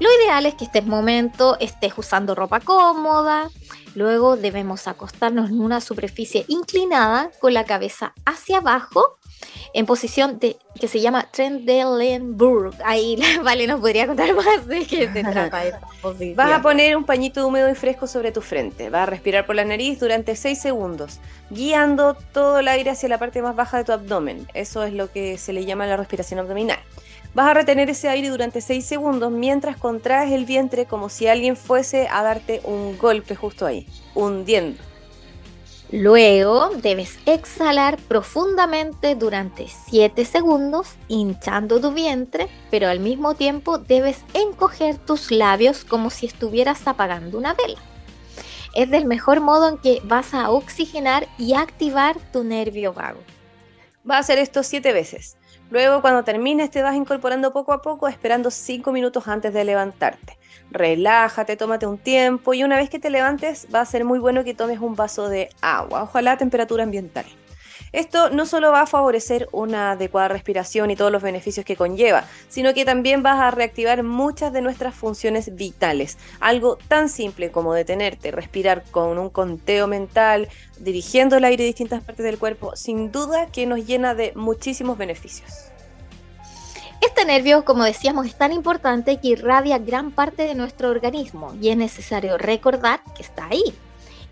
Lo 0.00 0.08
ideal 0.20 0.46
es 0.46 0.56
que 0.56 0.64
este 0.64 0.82
momento 0.82 1.56
estés 1.60 1.92
usando 1.96 2.34
ropa 2.34 2.58
cómoda, 2.58 3.50
luego 3.94 4.36
debemos 4.36 4.88
acostarnos 4.88 5.50
en 5.50 5.60
una 5.60 5.80
superficie 5.80 6.44
inclinada 6.48 7.30
con 7.40 7.54
la 7.54 7.64
cabeza 7.64 8.14
hacia 8.24 8.58
abajo 8.58 9.18
en 9.72 9.86
posición 9.86 10.38
de, 10.38 10.56
que 10.80 10.88
se 10.88 11.00
llama 11.00 11.28
Trendelenburg. 11.30 12.74
Ahí 12.84 13.18
Vale 13.44 13.66
nos 13.66 13.80
podría 13.80 14.06
contar 14.06 14.34
más 14.34 14.66
de 14.66 14.86
qué 14.86 15.12
se 15.12 15.22
trata 15.32 15.64
esta 15.64 15.80
posición. 16.00 16.36
Vas 16.36 16.52
a 16.52 16.62
poner 16.62 16.96
un 16.96 17.04
pañito 17.04 17.46
húmedo 17.46 17.68
y 17.68 17.74
fresco 17.74 18.06
sobre 18.06 18.32
tu 18.32 18.40
frente. 18.40 18.88
Vas 18.88 19.02
a 19.02 19.06
respirar 19.06 19.46
por 19.46 19.56
la 19.56 19.64
nariz 19.64 19.98
durante 19.98 20.36
6 20.36 20.58
segundos, 20.58 21.18
guiando 21.50 22.14
todo 22.14 22.60
el 22.60 22.68
aire 22.68 22.90
hacia 22.90 23.08
la 23.08 23.18
parte 23.18 23.42
más 23.42 23.56
baja 23.56 23.78
de 23.78 23.84
tu 23.84 23.92
abdomen. 23.92 24.46
Eso 24.54 24.84
es 24.84 24.92
lo 24.92 25.10
que 25.10 25.38
se 25.38 25.52
le 25.52 25.64
llama 25.64 25.86
la 25.86 25.96
respiración 25.96 26.40
abdominal. 26.40 26.78
Vas 27.34 27.48
a 27.48 27.54
retener 27.54 27.90
ese 27.90 28.08
aire 28.08 28.28
durante 28.28 28.60
6 28.60 28.84
segundos 28.84 29.32
mientras 29.32 29.76
contraes 29.76 30.30
el 30.30 30.44
vientre 30.44 30.86
como 30.86 31.08
si 31.08 31.26
alguien 31.26 31.56
fuese 31.56 32.06
a 32.08 32.22
darte 32.22 32.60
un 32.62 32.96
golpe 32.96 33.34
justo 33.34 33.66
ahí, 33.66 33.88
hundiendo. 34.14 34.80
Luego 35.90 36.70
debes 36.76 37.18
exhalar 37.26 37.98
profundamente 37.98 39.16
durante 39.16 39.66
7 39.68 40.24
segundos, 40.24 40.94
hinchando 41.08 41.80
tu 41.80 41.92
vientre, 41.92 42.48
pero 42.70 42.88
al 42.88 43.00
mismo 43.00 43.34
tiempo 43.34 43.78
debes 43.78 44.24
encoger 44.32 44.96
tus 44.98 45.32
labios 45.32 45.84
como 45.84 46.10
si 46.10 46.26
estuvieras 46.26 46.86
apagando 46.86 47.36
una 47.36 47.54
vela. 47.54 47.80
Es 48.74 48.90
del 48.90 49.06
mejor 49.06 49.40
modo 49.40 49.68
en 49.68 49.78
que 49.78 50.00
vas 50.04 50.34
a 50.34 50.50
oxigenar 50.50 51.28
y 51.36 51.54
activar 51.54 52.16
tu 52.32 52.44
nervio 52.44 52.92
vago. 52.92 53.20
Vas 54.04 54.16
a 54.16 54.20
hacer 54.20 54.38
esto 54.38 54.62
7 54.62 54.92
veces. 54.92 55.36
Luego, 55.70 56.02
cuando 56.02 56.24
termines, 56.24 56.70
te 56.70 56.82
vas 56.82 56.94
incorporando 56.94 57.52
poco 57.52 57.72
a 57.72 57.82
poco, 57.82 58.06
esperando 58.06 58.50
5 58.50 58.92
minutos 58.92 59.26
antes 59.28 59.52
de 59.52 59.64
levantarte. 59.64 60.38
Relájate, 60.70 61.56
tómate 61.56 61.86
un 61.86 61.98
tiempo 61.98 62.54
y 62.54 62.64
una 62.64 62.76
vez 62.76 62.90
que 62.90 62.98
te 62.98 63.10
levantes, 63.10 63.66
va 63.74 63.80
a 63.80 63.86
ser 63.86 64.04
muy 64.04 64.18
bueno 64.18 64.44
que 64.44 64.54
tomes 64.54 64.80
un 64.80 64.96
vaso 64.96 65.28
de 65.28 65.50
agua, 65.60 66.02
ojalá 66.02 66.32
a 66.32 66.38
temperatura 66.38 66.84
ambiental. 66.84 67.26
Esto 67.94 68.28
no 68.28 68.44
solo 68.44 68.72
va 68.72 68.80
a 68.80 68.86
favorecer 68.86 69.48
una 69.52 69.92
adecuada 69.92 70.26
respiración 70.26 70.90
y 70.90 70.96
todos 70.96 71.12
los 71.12 71.22
beneficios 71.22 71.64
que 71.64 71.76
conlleva, 71.76 72.24
sino 72.48 72.74
que 72.74 72.84
también 72.84 73.22
vas 73.22 73.38
a 73.38 73.52
reactivar 73.52 74.02
muchas 74.02 74.52
de 74.52 74.62
nuestras 74.62 74.96
funciones 74.96 75.54
vitales. 75.54 76.18
Algo 76.40 76.76
tan 76.88 77.08
simple 77.08 77.52
como 77.52 77.72
detenerte, 77.72 78.32
respirar 78.32 78.82
con 78.90 79.16
un 79.16 79.30
conteo 79.30 79.86
mental, 79.86 80.48
dirigiendo 80.76 81.36
el 81.36 81.44
aire 81.44 81.62
a 81.62 81.66
distintas 81.68 82.02
partes 82.02 82.24
del 82.24 82.36
cuerpo, 82.36 82.74
sin 82.74 83.12
duda 83.12 83.46
que 83.46 83.64
nos 83.64 83.86
llena 83.86 84.16
de 84.16 84.32
muchísimos 84.34 84.98
beneficios. 84.98 85.52
Este 87.00 87.24
nervio, 87.24 87.64
como 87.64 87.84
decíamos, 87.84 88.26
es 88.26 88.34
tan 88.34 88.52
importante 88.52 89.20
que 89.20 89.28
irradia 89.28 89.78
gran 89.78 90.10
parte 90.10 90.48
de 90.48 90.56
nuestro 90.56 90.90
organismo 90.90 91.54
y 91.60 91.68
es 91.68 91.76
necesario 91.76 92.38
recordar 92.38 93.02
que 93.14 93.22
está 93.22 93.46
ahí 93.46 93.62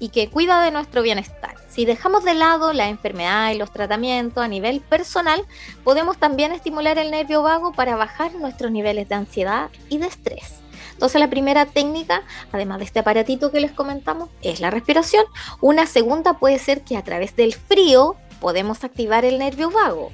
y 0.02 0.09
que 0.09 0.28
cuida 0.28 0.61
de 0.64 0.73
nuestro 0.73 1.00
bienestar. 1.00 1.54
Si 1.68 1.85
dejamos 1.85 2.25
de 2.25 2.35
lado 2.35 2.73
la 2.73 2.88
enfermedad 2.88 3.52
y 3.52 3.56
los 3.56 3.73
tratamientos 3.73 4.42
a 4.42 4.49
nivel 4.49 4.80
personal, 4.80 5.47
podemos 5.85 6.18
también 6.18 6.50
estimular 6.50 6.99
el 6.99 7.12
nervio 7.12 7.44
vago 7.44 7.73
para 7.73 7.94
bajar 7.94 8.35
nuestros 8.35 8.73
niveles 8.73 9.09
de 9.09 9.14
ansiedad 9.14 9.71
y 9.88 9.99
de 9.99 10.09
estrés. 10.09 10.54
Entonces 10.94 11.21
la 11.21 11.30
primera 11.30 11.66
técnica, 11.66 12.25
además 12.50 12.78
de 12.80 12.87
este 12.87 12.99
aparatito 12.99 13.52
que 13.52 13.61
les 13.61 13.71
comentamos, 13.71 14.28
es 14.42 14.59
la 14.59 14.71
respiración. 14.71 15.25
Una 15.61 15.87
segunda 15.87 16.37
puede 16.37 16.59
ser 16.59 16.82
que 16.82 16.97
a 16.97 17.04
través 17.04 17.37
del 17.37 17.54
frío 17.54 18.16
podemos 18.40 18.82
activar 18.82 19.25
el 19.25 19.38
nervio 19.38 19.71
vago 19.71 20.11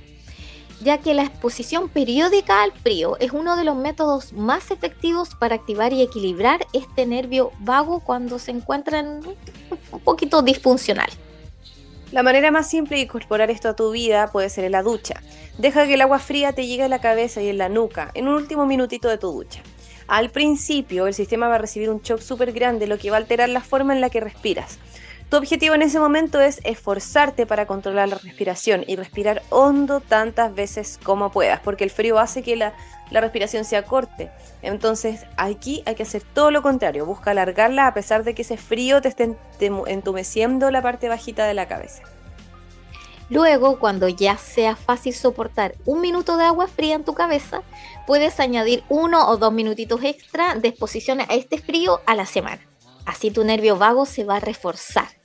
ya 0.80 0.98
que 0.98 1.14
la 1.14 1.24
exposición 1.24 1.88
periódica 1.88 2.62
al 2.62 2.72
frío 2.72 3.16
es 3.18 3.32
uno 3.32 3.56
de 3.56 3.64
los 3.64 3.76
métodos 3.76 4.32
más 4.32 4.70
efectivos 4.70 5.34
para 5.34 5.56
activar 5.56 5.92
y 5.92 6.02
equilibrar 6.02 6.66
este 6.72 7.06
nervio 7.06 7.52
vago 7.60 8.00
cuando 8.00 8.38
se 8.38 8.52
encuentra 8.52 9.00
en 9.00 9.20
un 9.92 10.00
poquito 10.00 10.42
disfuncional. 10.42 11.08
La 12.12 12.22
manera 12.22 12.50
más 12.50 12.70
simple 12.70 12.96
de 12.96 13.02
incorporar 13.02 13.50
esto 13.50 13.68
a 13.68 13.76
tu 13.76 13.90
vida 13.90 14.30
puede 14.32 14.48
ser 14.48 14.64
en 14.64 14.72
la 14.72 14.82
ducha. 14.82 15.22
Deja 15.58 15.86
que 15.86 15.94
el 15.94 16.00
agua 16.00 16.18
fría 16.18 16.52
te 16.52 16.66
llegue 16.66 16.84
a 16.84 16.88
la 16.88 17.00
cabeza 17.00 17.42
y 17.42 17.48
en 17.48 17.58
la 17.58 17.68
nuca 17.68 18.10
en 18.14 18.28
un 18.28 18.34
último 18.34 18.64
minutito 18.64 19.08
de 19.08 19.18
tu 19.18 19.30
ducha. 19.30 19.62
Al 20.06 20.30
principio 20.30 21.06
el 21.06 21.12
sistema 21.12 21.48
va 21.48 21.56
a 21.56 21.58
recibir 21.58 21.90
un 21.90 22.00
shock 22.00 22.20
súper 22.20 22.52
grande, 22.52 22.86
lo 22.86 22.96
que 22.96 23.10
va 23.10 23.16
a 23.16 23.20
alterar 23.20 23.50
la 23.50 23.60
forma 23.60 23.92
en 23.92 24.00
la 24.00 24.08
que 24.08 24.20
respiras. 24.20 24.78
Tu 25.30 25.36
objetivo 25.36 25.74
en 25.74 25.82
ese 25.82 26.00
momento 26.00 26.40
es 26.40 26.60
esforzarte 26.64 27.44
para 27.44 27.66
controlar 27.66 28.08
la 28.08 28.16
respiración 28.16 28.84
y 28.86 28.96
respirar 28.96 29.42
hondo 29.50 30.00
tantas 30.00 30.54
veces 30.54 30.98
como 31.02 31.30
puedas, 31.30 31.60
porque 31.60 31.84
el 31.84 31.90
frío 31.90 32.18
hace 32.18 32.42
que 32.42 32.56
la, 32.56 32.72
la 33.10 33.20
respiración 33.20 33.66
se 33.66 33.76
acorte. 33.76 34.30
Entonces 34.62 35.26
aquí 35.36 35.82
hay 35.84 35.96
que 35.96 36.04
hacer 36.04 36.22
todo 36.22 36.50
lo 36.50 36.62
contrario, 36.62 37.04
busca 37.04 37.32
alargarla 37.32 37.86
a 37.86 37.92
pesar 37.92 38.24
de 38.24 38.34
que 38.34 38.40
ese 38.40 38.56
frío 38.56 39.02
te 39.02 39.08
esté 39.08 39.36
entumeciendo 39.86 40.70
la 40.70 40.80
parte 40.80 41.10
bajita 41.10 41.46
de 41.46 41.54
la 41.54 41.68
cabeza. 41.68 42.04
Luego, 43.28 43.78
cuando 43.78 44.08
ya 44.08 44.38
sea 44.38 44.74
fácil 44.74 45.12
soportar 45.12 45.74
un 45.84 46.00
minuto 46.00 46.38
de 46.38 46.44
agua 46.44 46.66
fría 46.66 46.94
en 46.94 47.04
tu 47.04 47.12
cabeza, 47.12 47.60
puedes 48.06 48.40
añadir 48.40 48.82
uno 48.88 49.28
o 49.28 49.36
dos 49.36 49.52
minutitos 49.52 50.02
extra 50.02 50.54
de 50.54 50.68
exposición 50.68 51.20
a 51.20 51.24
este 51.24 51.58
frío 51.58 52.00
a 52.06 52.14
la 52.14 52.24
semana. 52.24 52.62
Así 53.04 53.30
tu 53.30 53.44
nervio 53.44 53.76
vago 53.76 54.06
se 54.06 54.24
va 54.24 54.36
a 54.36 54.40
reforzar. 54.40 55.17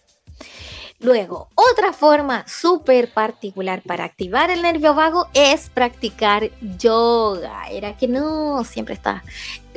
Luego, 1.00 1.50
otra 1.56 1.92
forma 1.92 2.46
súper 2.48 3.12
particular 3.12 3.82
para 3.82 4.06
activar 4.06 4.50
el 4.50 4.62
nervio 4.62 4.96
vago 4.96 5.28
es 5.34 5.70
practicar 5.70 6.50
yoga. 6.78 7.66
Era 7.70 7.98
que 7.98 8.08
no, 8.08 8.64
siempre 8.64 8.94
está 8.94 9.22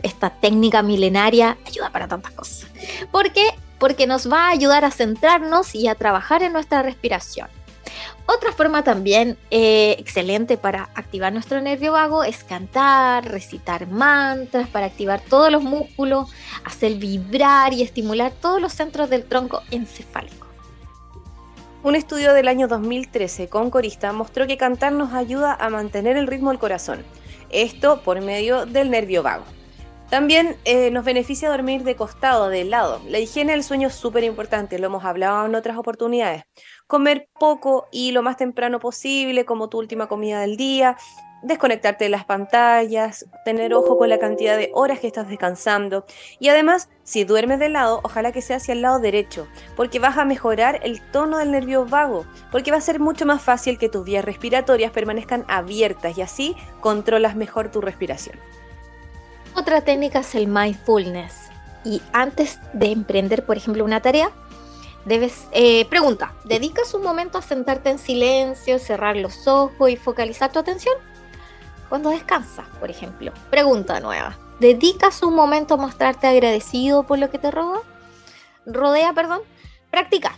esta 0.03 0.31
técnica 0.31 0.83
milenaria 0.83 1.57
ayuda 1.67 1.91
para 1.91 2.07
tantas 2.07 2.33
cosas. 2.33 2.71
¿Por 3.11 3.33
qué? 3.33 3.47
Porque 3.79 4.07
nos 4.07 4.31
va 4.31 4.47
a 4.47 4.51
ayudar 4.51 4.85
a 4.85 4.91
centrarnos 4.91 5.75
y 5.75 5.89
a 5.89 5.97
trabajar 5.97 6.43
en 6.45 6.53
nuestra 6.53 6.83
respiración. 6.83 7.49
Otra 8.27 8.53
forma 8.53 8.83
también 8.83 9.39
eh, 9.51 9.97
excelente 9.99 10.57
para 10.57 10.91
activar 10.95 11.33
nuestro 11.33 11.61
nervio 11.61 11.93
vago 11.93 12.25
es 12.25 12.45
cantar, 12.45 13.25
recitar 13.25 13.87
mantras 13.87 14.69
para 14.69 14.87
activar 14.87 15.21
todos 15.21 15.51
los 15.51 15.63
músculos, 15.63 16.29
hacer 16.65 16.95
vibrar 16.95 17.73
y 17.73 17.83
estimular 17.83 18.33
todos 18.33 18.61
los 18.61 18.73
centros 18.73 19.11
del 19.11 19.25
tronco 19.25 19.63
encefálico. 19.71 20.46
Un 21.87 21.95
estudio 21.95 22.35
del 22.35 22.49
año 22.49 22.67
2013 22.67 23.49
con 23.49 23.71
corista 23.71 24.13
mostró 24.13 24.49
que 24.49 24.57
cantar 24.57 24.91
nos 24.91 25.13
ayuda 25.13 25.55
a 25.55 25.71
mantener 25.71 26.17
el 26.17 26.27
ritmo 26.27 26.51
del 26.51 26.59
corazón. 26.59 27.05
Esto 27.51 28.03
por 28.03 28.21
medio 28.21 28.67
del 28.67 28.91
nervio 28.91 29.23
vago. 29.23 29.45
También 30.11 30.57
eh, 30.65 30.91
nos 30.91 31.05
beneficia 31.05 31.49
dormir 31.49 31.85
de 31.85 31.95
costado, 31.95 32.49
de 32.49 32.65
lado. 32.65 33.01
La 33.07 33.21
higiene 33.21 33.53
del 33.53 33.63
sueño 33.63 33.87
es 33.87 33.95
súper 33.95 34.25
importante, 34.25 34.81
lo 34.81 34.87
hemos 34.87 35.05
hablado 35.05 35.47
en 35.47 35.55
otras 35.55 35.77
oportunidades. 35.77 36.43
Comer 36.89 37.29
poco 37.39 37.87
y 37.93 38.11
lo 38.11 38.21
más 38.21 38.37
temprano 38.37 38.81
posible, 38.81 39.45
como 39.45 39.69
tu 39.69 39.79
última 39.79 40.09
comida 40.09 40.41
del 40.41 40.57
día. 40.57 40.97
Desconectarte 41.47 42.03
de 42.03 42.11
las 42.11 42.25
pantallas, 42.25 43.25
tener 43.45 43.73
ojo 43.73 43.97
con 43.97 44.09
la 44.09 44.19
cantidad 44.19 44.57
de 44.57 44.73
horas 44.75 44.99
que 44.99 45.07
estás 45.07 45.29
descansando. 45.29 46.05
Y 46.41 46.49
además, 46.49 46.89
si 47.05 47.23
duermes 47.23 47.61
de 47.61 47.69
lado, 47.69 48.01
ojalá 48.03 48.33
que 48.33 48.43
sea 48.43 48.57
hacia 48.57 48.73
el 48.73 48.83
lado 48.83 48.99
derecho, 48.99 49.47
porque 49.77 50.01
vas 50.01 50.19
a 50.19 50.25
mejorar 50.25 50.81
el 50.83 51.01
tono 51.13 51.39
del 51.39 51.53
nervio 51.53 51.87
vago, 51.87 52.27
porque 52.51 52.73
va 52.73 52.79
a 52.79 52.81
ser 52.81 52.99
mucho 52.99 53.27
más 53.27 53.41
fácil 53.41 53.79
que 53.79 53.89
tus 53.89 54.05
vías 54.05 54.25
respiratorias 54.25 54.91
permanezcan 54.91 55.45
abiertas 55.47 56.19
y 56.19 56.23
así 56.23 56.57
controlas 56.81 57.37
mejor 57.37 57.71
tu 57.71 57.81
respiración. 57.81 58.37
Otra 59.55 59.83
técnica 59.83 60.19
es 60.19 60.35
el 60.35 60.49
mindfulness. 60.49 61.49
Y 61.85 62.03
antes 62.13 62.59
de 62.73 62.91
emprender, 62.91 63.47
por 63.47 63.57
ejemplo, 63.57 63.85
una 63.85 64.03
tarea, 64.03 64.33
debes, 65.05 65.47
eh, 65.53 65.85
pregunta, 65.85 66.35
¿dedicas 66.45 66.93
un 66.93 67.05
momento 67.05 67.39
a 67.39 67.43
sentarte 67.43 67.91
en 67.91 68.01
silencio, 68.01 68.81
cerrar 68.81 69.17
los 69.17 69.47
ojos 69.47 69.91
y 69.91 69.95
focalizar 69.95 70.51
tu 70.51 70.59
atención? 70.59 70.97
Cuando 71.89 72.11
descansas, 72.11 72.67
por 72.81 72.91
ejemplo. 72.91 73.33
Pregunta 73.51 74.01
nueva, 74.01 74.39
¿dedicas 74.61 75.23
un 75.23 75.35
momento 75.35 75.75
a 75.75 75.77
mostrarte 75.77 76.27
agradecido 76.27 77.05
por 77.05 77.19
lo 77.19 77.31
que 77.31 77.39
te 77.39 77.51
rodea? 77.51 77.83
Rodea, 78.67 79.13
perdón. 79.13 79.41
Practica, 79.91 80.37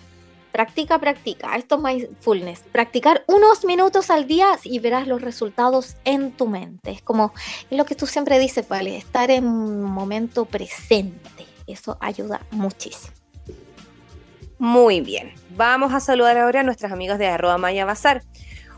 practica, 0.52 0.98
practica. 0.98 1.56
Esto 1.56 1.76
es 1.76 1.82
mindfulness. 1.82 2.64
Practicar 2.72 3.24
unos 3.26 3.64
minutos 3.64 4.10
al 4.10 4.26
día 4.26 4.58
y 4.64 4.78
verás 4.78 5.06
los 5.06 5.22
resultados 5.22 5.96
en 6.04 6.32
tu 6.32 6.46
mente. 6.46 6.90
Es 6.90 7.02
como 7.02 7.32
lo 7.70 7.84
que 7.84 7.94
tú 7.94 8.06
siempre 8.06 8.38
dices, 8.38 8.68
vale, 8.68 8.96
estar 8.96 9.30
en 9.30 9.46
un 9.46 9.82
momento 9.82 10.44
presente. 10.44 11.46
Eso 11.66 11.96
ayuda 12.00 12.40
muchísimo. 12.50 13.14
Muy 14.58 15.00
bien, 15.00 15.32
vamos 15.50 15.94
a 15.94 16.00
saludar 16.00 16.36
ahora 16.36 16.60
a 16.60 16.62
nuestras 16.64 16.90
amigas 16.90 17.18
de 17.18 17.28
arroba 17.28 17.58
Maya 17.58 17.84
Bazar. 17.84 18.22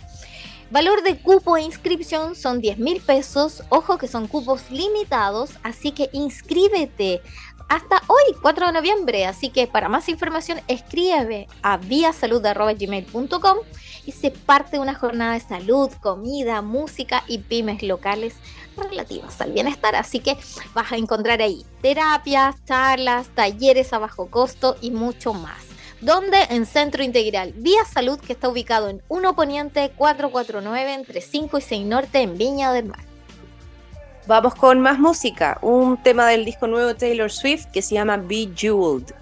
Valor 0.69 1.03
de 1.03 1.17
cupo 1.17 1.57
e 1.57 1.63
inscripción 1.63 2.35
son 2.35 2.61
10 2.61 2.77
mil 2.77 3.01
pesos. 3.01 3.61
Ojo 3.67 3.97
que 3.97 4.07
son 4.07 4.29
cupos 4.29 4.71
limitados, 4.71 5.51
así 5.63 5.91
que 5.91 6.09
inscríbete 6.13 7.21
hasta 7.67 8.01
hoy, 8.07 8.35
4 8.41 8.67
de 8.67 8.71
noviembre. 8.73 9.25
Así 9.25 9.49
que 9.49 9.67
para 9.67 9.89
más 9.89 10.07
información 10.07 10.61
escribe 10.69 11.47
a 11.61 11.75
viasalud.gmail.com 11.75 13.57
y 14.05 14.11
se 14.13 14.31
parte 14.31 14.79
una 14.79 14.95
jornada 14.95 15.33
de 15.33 15.41
salud, 15.41 15.89
comida, 16.01 16.61
música 16.61 17.23
y 17.27 17.39
pymes 17.39 17.83
locales 17.83 18.35
relativas 18.77 19.39
al 19.41 19.51
bienestar. 19.51 19.95
Así 19.95 20.19
que 20.19 20.37
vas 20.73 20.91
a 20.91 20.97
encontrar 20.97 21.41
ahí 21.41 21.65
terapias, 21.81 22.55
charlas, 22.65 23.29
talleres 23.29 23.93
a 23.93 23.99
bajo 23.99 24.27
costo 24.27 24.75
y 24.81 24.91
mucho 24.91 25.33
más. 25.33 25.65
Donde 26.01 26.41
en 26.49 26.65
Centro 26.65 27.03
Integral 27.03 27.53
Vía 27.55 27.85
Salud, 27.85 28.19
que 28.19 28.33
está 28.33 28.49
ubicado 28.49 28.89
en 28.89 29.03
1 29.07 29.35
Poniente 29.35 29.91
449 29.95 30.93
entre 30.93 31.21
5 31.21 31.57
y 31.57 31.61
6 31.61 31.85
Norte 31.85 32.21
en 32.21 32.37
Viña 32.37 32.73
del 32.73 32.85
Mar. 32.85 33.05
Vamos 34.27 34.55
con 34.55 34.79
más 34.79 34.99
música, 34.99 35.57
un 35.61 36.01
tema 36.01 36.27
del 36.27 36.45
disco 36.45 36.67
nuevo 36.67 36.95
Taylor 36.95 37.31
Swift 37.31 37.65
que 37.65 37.81
se 37.81 37.95
llama 37.95 38.17
Bejeweled. 38.17 39.13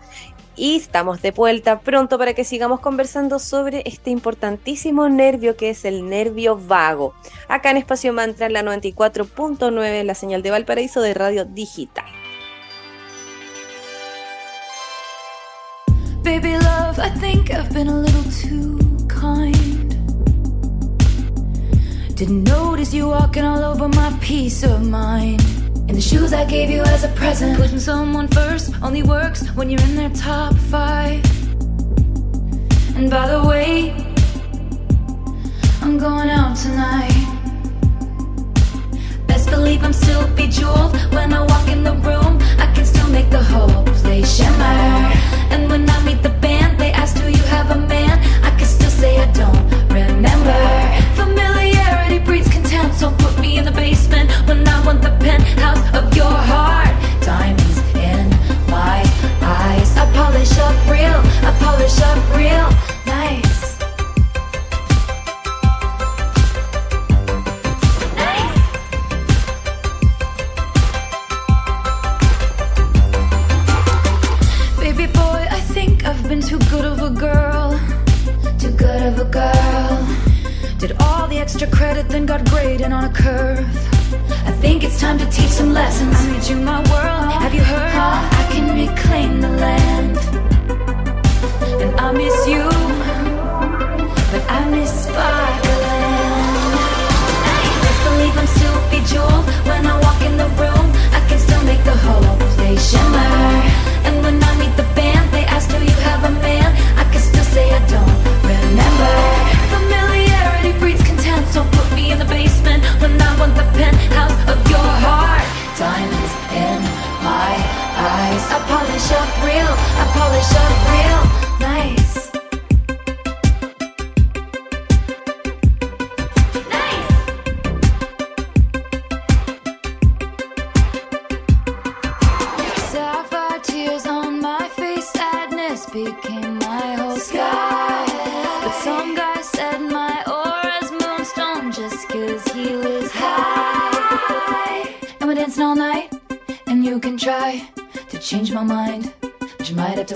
Y 0.59 0.75
estamos 0.75 1.21
de 1.21 1.31
vuelta 1.31 1.79
pronto 1.79 2.17
para 2.17 2.33
que 2.33 2.43
sigamos 2.43 2.81
conversando 2.81 3.39
sobre 3.39 3.81
este 3.85 4.09
importantísimo 4.09 5.07
nervio 5.07 5.55
que 5.55 5.69
es 5.69 5.85
el 5.85 6.09
nervio 6.09 6.57
vago. 6.57 7.13
Acá 7.47 7.71
en 7.71 7.77
Espacio 7.77 8.11
Mantra, 8.11 8.49
la 8.49 8.61
94.9, 8.61 10.03
la 10.03 10.15
señal 10.15 10.43
de 10.43 10.51
Valparaíso 10.51 10.99
de 10.99 11.13
Radio 11.13 11.45
Digital. 11.45 12.03
Baby 16.23 16.57
love, 16.57 16.99
I 16.99 17.09
think 17.21 17.51
I've 17.51 17.73
been 17.73 17.87
a 17.87 17.97
little 17.97 18.29
too 18.29 18.77
kind. 19.07 19.98
Didn't 22.19 22.43
notice 22.43 22.93
you 22.93 23.08
walking 23.08 23.45
all 23.45 23.63
over 23.63 23.88
my 23.88 24.12
peace 24.19 24.62
of 24.63 24.86
mind. 24.86 25.41
And 25.88 25.91
the 25.91 26.01
shoes 26.01 26.34
I 26.34 26.43
gave 26.43 26.69
you 26.69 26.82
as 26.82 27.05
a 27.05 27.08
present. 27.15 27.55
Putting 27.55 27.79
someone 27.79 28.27
first 28.27 28.73
only 28.82 29.03
works 29.03 29.47
when 29.55 29.69
you're 29.69 29.79
in 29.84 29.95
their 29.95 30.10
top 30.10 30.53
five. 30.53 31.23
And 32.97 33.10
by 33.10 33.25
the 33.25 33.41
way, 33.47 33.95
I'm 35.82 35.97
going 35.97 36.29
out 36.29 36.58
tonight. 36.58 37.15
Best 39.25 39.49
believe 39.49 39.82
I'm 39.82 39.93
still 39.93 40.27
bejeweled 40.36 40.97
when 41.13 41.32
I 41.32 41.45
walk 41.45 41.69
in 41.69 41.86
the 41.86 41.93
room. 41.93 42.38
I 42.60 42.69
can 42.75 42.84
still 42.84 43.08
make 43.08 43.29
the 43.29 43.41
whole 43.41 43.86
place 44.01 44.36
shimmer. 44.36 45.13
And 45.53 45.69
when 45.69 45.89
I 45.89 46.03
meet 46.03 46.21
the 46.21 46.32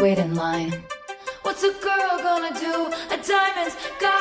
wait 0.04 0.20
in 0.20 0.36
line. 0.36 0.74
What's 1.44 1.63
a 1.63 1.72
girl 1.82 2.13
gonna 2.28 2.54
do? 2.60 2.76
A 3.16 3.18
diamond's 3.26 3.78
gotta 4.02 4.12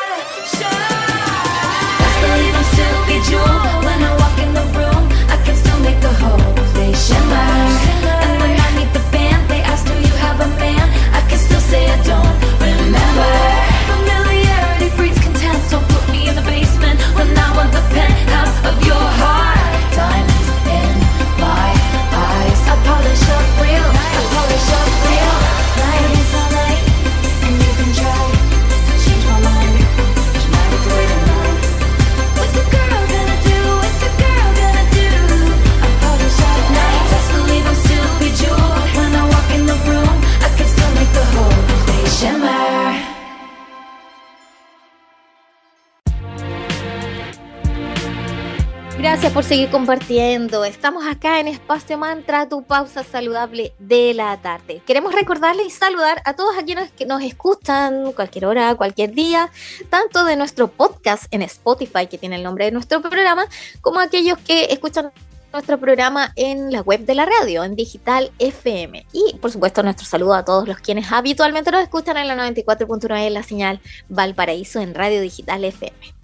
seguir 49.42 49.70
compartiendo. 49.70 50.64
Estamos 50.64 51.04
acá 51.04 51.40
en 51.40 51.48
Espacio 51.48 51.98
Mantra, 51.98 52.48
tu 52.48 52.62
pausa 52.62 53.02
saludable 53.02 53.74
de 53.78 54.14
la 54.14 54.36
tarde. 54.40 54.82
Queremos 54.86 55.12
recordarles 55.12 55.66
y 55.66 55.70
saludar 55.70 56.22
a 56.24 56.34
todos 56.34 56.56
aquellos 56.56 56.90
que 56.92 57.06
nos 57.06 57.22
escuchan 57.22 58.12
cualquier 58.12 58.46
hora, 58.46 58.74
cualquier 58.76 59.12
día, 59.12 59.50
tanto 59.90 60.24
de 60.24 60.36
nuestro 60.36 60.68
podcast 60.68 61.24
en 61.32 61.42
Spotify, 61.42 62.06
que 62.06 62.18
tiene 62.18 62.36
el 62.36 62.44
nombre 62.44 62.66
de 62.66 62.70
nuestro 62.70 63.02
programa, 63.02 63.46
como 63.80 63.98
aquellos 63.98 64.38
que 64.38 64.66
escuchan 64.66 65.10
nuestro 65.52 65.78
programa 65.78 66.32
en 66.36 66.70
la 66.70 66.80
web 66.80 67.04
de 67.04 67.14
la 67.14 67.26
radio, 67.26 67.64
en 67.64 67.74
Digital 67.74 68.30
FM. 68.38 69.06
Y 69.12 69.36
por 69.38 69.50
supuesto, 69.50 69.82
nuestro 69.82 70.06
saludo 70.06 70.34
a 70.34 70.44
todos 70.44 70.68
los 70.68 70.78
quienes 70.78 71.10
habitualmente 71.10 71.72
nos 71.72 71.82
escuchan 71.82 72.16
en 72.16 72.28
la 72.28 72.36
94.9 72.36 73.26
en 73.26 73.34
la 73.34 73.42
señal 73.42 73.80
Valparaíso 74.08 74.80
en 74.80 74.94
Radio 74.94 75.20
Digital 75.20 75.64
FM. 75.64 76.21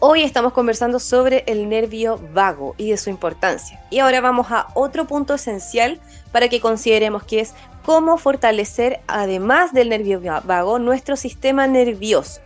Hoy 0.00 0.22
estamos 0.22 0.52
conversando 0.52 1.00
sobre 1.00 1.42
el 1.48 1.68
nervio 1.68 2.20
vago 2.32 2.74
y 2.78 2.90
de 2.90 2.96
su 2.96 3.10
importancia. 3.10 3.80
Y 3.90 3.98
ahora 3.98 4.20
vamos 4.20 4.46
a 4.50 4.68
otro 4.74 5.06
punto 5.06 5.34
esencial 5.34 6.00
para 6.30 6.48
que 6.48 6.60
consideremos 6.60 7.24
que 7.24 7.40
es 7.40 7.52
cómo 7.84 8.16
fortalecer, 8.16 9.00
además 9.08 9.72
del 9.72 9.88
nervio 9.88 10.22
va- 10.22 10.40
vago, 10.40 10.78
nuestro 10.78 11.16
sistema 11.16 11.66
nervioso. 11.66 12.40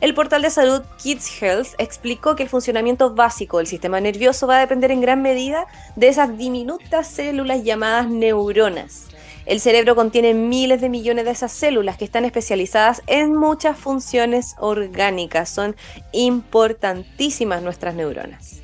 El 0.00 0.12
portal 0.12 0.42
de 0.42 0.50
salud 0.50 0.82
Kids 1.00 1.40
Health 1.40 1.68
explicó 1.78 2.34
que 2.34 2.42
el 2.42 2.48
funcionamiento 2.48 3.14
básico 3.14 3.58
del 3.58 3.66
sistema 3.68 4.00
nervioso 4.00 4.46
va 4.48 4.56
a 4.56 4.60
depender 4.60 4.90
en 4.90 5.00
gran 5.00 5.22
medida 5.22 5.66
de 5.94 6.08
esas 6.08 6.36
diminutas 6.36 7.06
células 7.06 7.62
llamadas 7.62 8.08
neuronas. 8.08 9.04
El 9.48 9.60
cerebro 9.60 9.96
contiene 9.96 10.34
miles 10.34 10.82
de 10.82 10.90
millones 10.90 11.24
de 11.24 11.30
esas 11.30 11.52
células 11.52 11.96
que 11.96 12.04
están 12.04 12.26
especializadas 12.26 13.00
en 13.06 13.34
muchas 13.34 13.78
funciones 13.78 14.54
orgánicas. 14.58 15.48
Son 15.48 15.74
importantísimas 16.12 17.62
nuestras 17.62 17.94
neuronas. 17.94 18.60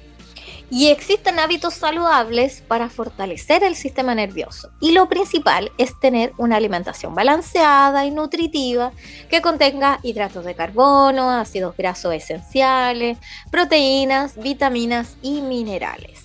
Y 0.68 0.88
existen 0.88 1.38
hábitos 1.38 1.72
saludables 1.72 2.62
para 2.68 2.90
fortalecer 2.90 3.64
el 3.64 3.76
sistema 3.76 4.14
nervioso. 4.14 4.72
Y 4.78 4.92
lo 4.92 5.08
principal 5.08 5.72
es 5.78 5.98
tener 6.00 6.34
una 6.36 6.56
alimentación 6.56 7.14
balanceada 7.14 8.04
y 8.04 8.10
nutritiva 8.10 8.92
que 9.30 9.40
contenga 9.40 10.00
hidratos 10.02 10.44
de 10.44 10.54
carbono, 10.54 11.30
ácidos 11.30 11.78
grasos 11.78 12.12
esenciales, 12.12 13.16
proteínas, 13.50 14.36
vitaminas 14.36 15.16
y 15.22 15.40
minerales. 15.40 16.24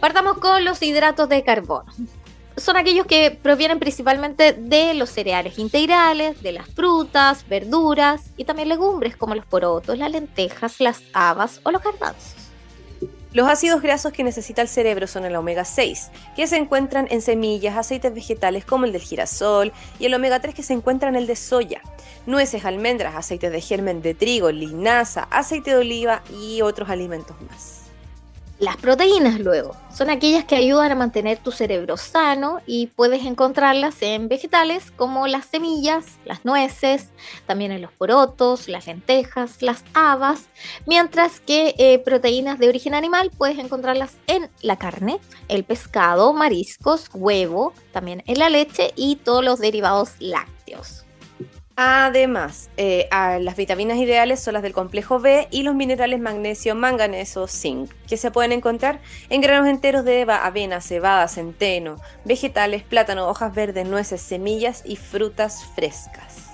Partamos 0.00 0.36
con 0.36 0.66
los 0.66 0.82
hidratos 0.82 1.30
de 1.30 1.42
carbono. 1.42 1.90
Son 2.56 2.78
aquellos 2.78 3.06
que 3.06 3.30
provienen 3.30 3.78
principalmente 3.78 4.54
de 4.54 4.94
los 4.94 5.10
cereales 5.10 5.58
integrales, 5.58 6.42
de 6.42 6.52
las 6.52 6.66
frutas, 6.68 7.46
verduras 7.46 8.30
y 8.38 8.44
también 8.44 8.70
legumbres 8.70 9.14
como 9.14 9.34
los 9.34 9.44
porotos, 9.44 9.98
las 9.98 10.10
lentejas, 10.10 10.80
las 10.80 11.02
habas 11.12 11.60
o 11.64 11.70
los 11.70 11.82
garbanzos. 11.82 12.34
Los 13.34 13.46
ácidos 13.46 13.82
grasos 13.82 14.14
que 14.14 14.24
necesita 14.24 14.62
el 14.62 14.68
cerebro 14.68 15.06
son 15.06 15.26
el 15.26 15.36
omega 15.36 15.66
6, 15.66 16.10
que 16.34 16.46
se 16.46 16.56
encuentran 16.56 17.06
en 17.10 17.20
semillas, 17.20 17.76
aceites 17.76 18.14
vegetales 18.14 18.64
como 18.64 18.86
el 18.86 18.92
del 18.92 19.02
girasol, 19.02 19.74
y 19.98 20.06
el 20.06 20.14
omega 20.14 20.40
3 20.40 20.54
que 20.54 20.62
se 20.62 20.72
encuentra 20.72 21.10
en 21.10 21.16
el 21.16 21.26
de 21.26 21.36
soya, 21.36 21.82
nueces, 22.24 22.64
almendras, 22.64 23.14
aceites 23.14 23.52
de 23.52 23.60
germen 23.60 24.00
de 24.00 24.14
trigo, 24.14 24.50
linaza, 24.50 25.28
aceite 25.30 25.72
de 25.72 25.76
oliva 25.76 26.22
y 26.40 26.62
otros 26.62 26.88
alimentos 26.88 27.36
más. 27.50 27.85
Las 28.58 28.78
proteínas 28.78 29.38
luego 29.38 29.76
son 29.94 30.08
aquellas 30.08 30.46
que 30.46 30.56
ayudan 30.56 30.90
a 30.90 30.94
mantener 30.94 31.36
tu 31.36 31.52
cerebro 31.52 31.98
sano 31.98 32.60
y 32.66 32.86
puedes 32.86 33.26
encontrarlas 33.26 34.00
en 34.00 34.28
vegetales 34.28 34.90
como 34.92 35.26
las 35.26 35.44
semillas, 35.44 36.18
las 36.24 36.46
nueces, 36.46 37.10
también 37.46 37.70
en 37.70 37.82
los 37.82 37.92
porotos, 37.92 38.68
las 38.68 38.86
lentejas, 38.86 39.60
las 39.60 39.84
habas, 39.92 40.48
mientras 40.86 41.40
que 41.40 41.74
eh, 41.76 41.98
proteínas 41.98 42.58
de 42.58 42.70
origen 42.70 42.94
animal 42.94 43.30
puedes 43.36 43.58
encontrarlas 43.58 44.16
en 44.26 44.48
la 44.62 44.76
carne, 44.76 45.18
el 45.48 45.64
pescado, 45.64 46.32
mariscos, 46.32 47.10
huevo, 47.12 47.74
también 47.92 48.22
en 48.26 48.38
la 48.38 48.48
leche 48.48 48.92
y 48.96 49.16
todos 49.16 49.44
los 49.44 49.58
derivados 49.58 50.12
lácteos. 50.18 51.05
Además, 51.78 52.70
eh, 52.78 53.06
las 53.10 53.54
vitaminas 53.54 53.98
ideales 53.98 54.40
son 54.40 54.54
las 54.54 54.62
del 54.62 54.72
complejo 54.72 55.20
B 55.20 55.46
y 55.50 55.62
los 55.62 55.74
minerales 55.74 56.20
magnesio, 56.20 56.74
manganeso, 56.74 57.46
zinc, 57.48 57.90
que 58.08 58.16
se 58.16 58.30
pueden 58.30 58.52
encontrar 58.52 58.98
en 59.28 59.42
granos 59.42 59.68
enteros 59.68 60.02
de 60.06 60.22
eva, 60.22 60.46
avena, 60.46 60.80
cebada, 60.80 61.28
centeno, 61.28 61.96
vegetales, 62.24 62.82
plátano, 62.82 63.28
hojas 63.28 63.54
verdes, 63.54 63.86
nueces, 63.86 64.22
semillas 64.22 64.84
y 64.86 64.96
frutas 64.96 65.66
frescas. 65.74 66.45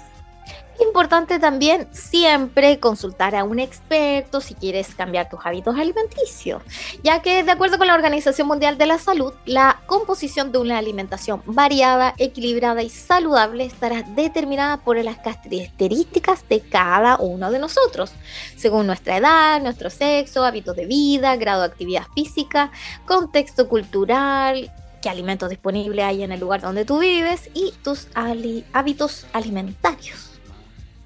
Importante 0.81 1.39
también 1.39 1.87
siempre 1.93 2.81
consultar 2.81 3.35
a 3.37 3.45
un 3.45 3.59
experto 3.59 4.41
si 4.41 4.55
quieres 4.55 4.95
cambiar 4.95 5.29
tus 5.29 5.41
hábitos 5.45 5.77
alimenticios, 5.79 6.63
ya 7.03 7.21
que 7.21 7.45
de 7.45 7.53
acuerdo 7.53 7.79
con 7.79 7.87
la 7.87 7.95
Organización 7.95 8.49
Mundial 8.49 8.79
de 8.79 8.87
la 8.87 8.99
Salud, 8.99 9.35
la 9.45 9.81
composición 9.87 10.51
de 10.51 10.59
una 10.59 10.79
alimentación 10.79 11.43
variada, 11.45 12.15
equilibrada 12.17 12.83
y 12.83 12.89
saludable 12.89 13.65
estará 13.65 14.03
determinada 14.03 14.79
por 14.79 15.03
las 15.03 15.19
características 15.19 16.49
de 16.49 16.61
cada 16.61 17.17
uno 17.17 17.51
de 17.51 17.59
nosotros, 17.59 18.13
según 18.57 18.87
nuestra 18.87 19.19
edad, 19.19 19.61
nuestro 19.61 19.91
sexo, 19.91 20.45
hábitos 20.45 20.77
de 20.77 20.87
vida, 20.87 21.37
grado 21.37 21.61
de 21.61 21.69
actividad 21.69 22.07
física, 22.15 22.73
contexto 23.05 23.69
cultural, 23.69 24.71
qué 25.03 25.11
alimentos 25.11 25.51
disponibles 25.51 26.05
hay 26.05 26.23
en 26.23 26.33
el 26.33 26.41
lugar 26.41 26.61
donde 26.61 26.85
tú 26.85 26.99
vives 26.99 27.51
y 27.53 27.73
tus 27.83 28.09
hábitos 28.15 29.27
alimentarios. 29.33 30.32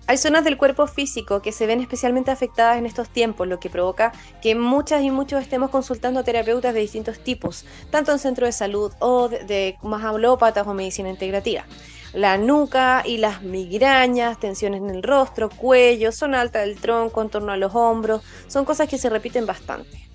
Hay 0.08 0.18
zonas 0.18 0.44
del 0.44 0.56
cuerpo 0.56 0.86
físico 0.86 1.42
que 1.42 1.50
se 1.50 1.66
ven 1.66 1.80
especialmente 1.80 2.30
afectadas 2.30 2.78
en 2.78 2.86
estos 2.86 3.08
tiempos, 3.08 3.48
lo 3.48 3.58
que 3.58 3.70
provoca 3.70 4.12
que 4.40 4.54
muchas 4.54 5.02
y 5.02 5.10
muchos 5.10 5.42
estemos 5.42 5.70
consultando 5.70 6.20
a 6.20 6.22
terapeutas 6.22 6.72
de 6.74 6.80
distintos 6.80 7.18
tipos, 7.18 7.64
tanto 7.90 8.12
en 8.12 8.20
centro 8.20 8.46
de 8.46 8.52
salud 8.52 8.92
o 9.00 9.28
de, 9.28 9.44
de 9.44 9.76
más 9.82 10.04
o 10.04 10.74
medicina 10.74 11.10
integrativa. 11.10 11.64
La 12.12 12.38
nuca 12.38 13.02
y 13.04 13.18
las 13.18 13.42
migrañas, 13.42 14.38
tensiones 14.38 14.80
en 14.80 14.90
el 14.90 15.02
rostro, 15.02 15.50
cuello, 15.50 16.12
zona 16.12 16.40
alta 16.40 16.60
del 16.60 16.76
tronco, 16.76 17.20
en 17.20 17.28
torno 17.28 17.50
a 17.50 17.56
los 17.56 17.74
hombros, 17.74 18.22
son 18.46 18.64
cosas 18.64 18.88
que 18.88 18.98
se 18.98 19.10
repiten 19.10 19.44
bastante. 19.44 20.06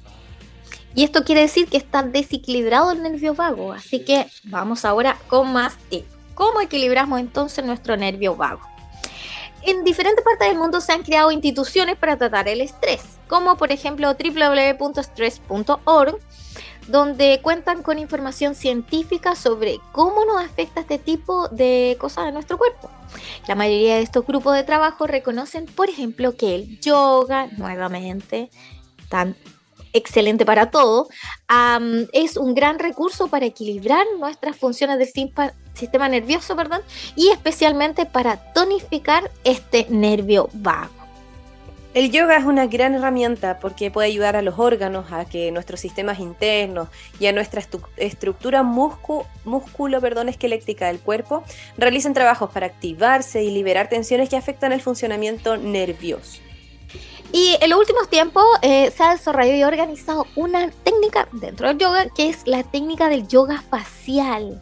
Y 0.95 1.03
esto 1.03 1.23
quiere 1.23 1.41
decir 1.41 1.67
que 1.67 1.77
está 1.77 2.01
desequilibrado 2.03 2.91
el 2.91 3.03
nervio 3.03 3.33
vago. 3.33 3.73
Así 3.73 4.03
que 4.03 4.27
vamos 4.45 4.85
ahora 4.85 5.17
con 5.27 5.51
más 5.51 5.77
tips. 5.89 6.07
¿Cómo 6.33 6.61
equilibramos 6.61 7.19
entonces 7.19 7.63
nuestro 7.63 7.97
nervio 7.97 8.35
vago? 8.35 8.70
En 9.63 9.83
diferentes 9.83 10.25
partes 10.25 10.47
del 10.47 10.57
mundo 10.57 10.81
se 10.81 10.91
han 10.91 11.03
creado 11.03 11.29
instituciones 11.31 11.95
para 11.95 12.17
tratar 12.17 12.47
el 12.47 12.61
estrés, 12.61 13.03
como 13.27 13.57
por 13.57 13.71
ejemplo 13.71 14.11
www.stress.org, 14.13 16.17
donde 16.87 17.39
cuentan 17.43 17.83
con 17.83 17.99
información 17.99 18.55
científica 18.55 19.35
sobre 19.35 19.79
cómo 19.91 20.25
nos 20.25 20.43
afecta 20.43 20.81
este 20.81 20.97
tipo 20.97 21.47
de 21.49 21.95
cosas 21.99 22.25
a 22.25 22.31
nuestro 22.31 22.57
cuerpo. 22.57 22.89
La 23.47 23.53
mayoría 23.55 23.97
de 23.97 24.01
estos 24.01 24.25
grupos 24.25 24.55
de 24.55 24.63
trabajo 24.63 25.05
reconocen, 25.05 25.67
por 25.67 25.89
ejemplo, 25.89 26.35
que 26.35 26.55
el 26.55 26.79
yoga, 26.79 27.45
nuevamente, 27.57 28.49
tan 29.09 29.35
excelente 29.93 30.45
para 30.45 30.71
todo, 30.71 31.07
es 32.13 32.37
un 32.37 32.53
gran 32.53 32.79
recurso 32.79 33.27
para 33.27 33.45
equilibrar 33.45 34.05
nuestras 34.19 34.55
funciones 34.57 34.97
del 34.97 35.09
sistema 35.73 36.09
nervioso, 36.09 36.55
perdón, 36.55 36.81
y 37.15 37.29
especialmente 37.29 38.05
para 38.05 38.53
tonificar 38.53 39.29
este 39.43 39.85
nervio 39.89 40.49
vago. 40.53 41.01
El 41.93 42.09
yoga 42.09 42.37
es 42.37 42.45
una 42.45 42.67
gran 42.67 42.95
herramienta 42.95 43.59
porque 43.59 43.91
puede 43.91 44.07
ayudar 44.07 44.37
a 44.37 44.41
los 44.41 44.57
órganos, 44.57 45.11
a 45.11 45.25
que 45.25 45.51
nuestros 45.51 45.81
sistemas 45.81 46.19
internos 46.19 46.87
y 47.19 47.25
a 47.25 47.33
nuestra 47.33 47.61
estructura 47.97 48.63
músculo 48.63 49.99
perdón, 49.99 50.29
esquelética 50.29 50.87
del 50.87 51.01
cuerpo 51.01 51.43
realicen 51.77 52.13
trabajos 52.13 52.49
para 52.51 52.67
activarse 52.67 53.43
y 53.43 53.51
liberar 53.51 53.89
tensiones 53.89 54.29
que 54.29 54.37
afectan 54.37 54.71
el 54.71 54.79
funcionamiento 54.79 55.57
nervioso. 55.57 56.39
Y 57.33 57.57
en 57.61 57.69
los 57.69 57.79
últimos 57.79 58.09
tiempos 58.09 58.43
eh, 58.61 58.91
se 58.91 59.03
ha 59.03 59.11
desarrollado 59.11 59.57
y 59.57 59.63
organizado 59.63 60.25
una 60.35 60.69
técnica 60.69 61.29
dentro 61.31 61.67
del 61.67 61.77
yoga 61.77 62.09
que 62.09 62.29
es 62.29 62.45
la 62.45 62.63
técnica 62.63 63.07
del 63.07 63.27
yoga 63.27 63.61
facial, 63.61 64.61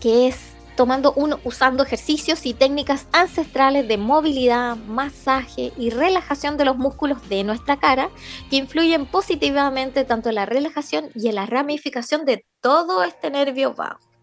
que 0.00 0.28
es 0.28 0.54
tomando 0.76 1.12
uno 1.16 1.40
usando 1.44 1.82
ejercicios 1.82 2.46
y 2.46 2.54
técnicas 2.54 3.06
ancestrales 3.12 3.86
de 3.88 3.96
movilidad, 3.96 4.76
masaje 4.76 5.72
y 5.76 5.90
relajación 5.90 6.56
de 6.56 6.64
los 6.64 6.76
músculos 6.76 7.28
de 7.28 7.44
nuestra 7.44 7.78
cara 7.78 8.10
que 8.50 8.56
influyen 8.56 9.06
positivamente 9.06 10.04
tanto 10.04 10.28
en 10.28 10.36
la 10.36 10.46
relajación 10.46 11.10
y 11.14 11.28
en 11.28 11.36
la 11.36 11.46
ramificación 11.46 12.24
de 12.24 12.44
todo 12.60 13.02
este 13.02 13.30
nervio 13.30 13.74
vago. 13.74 14.13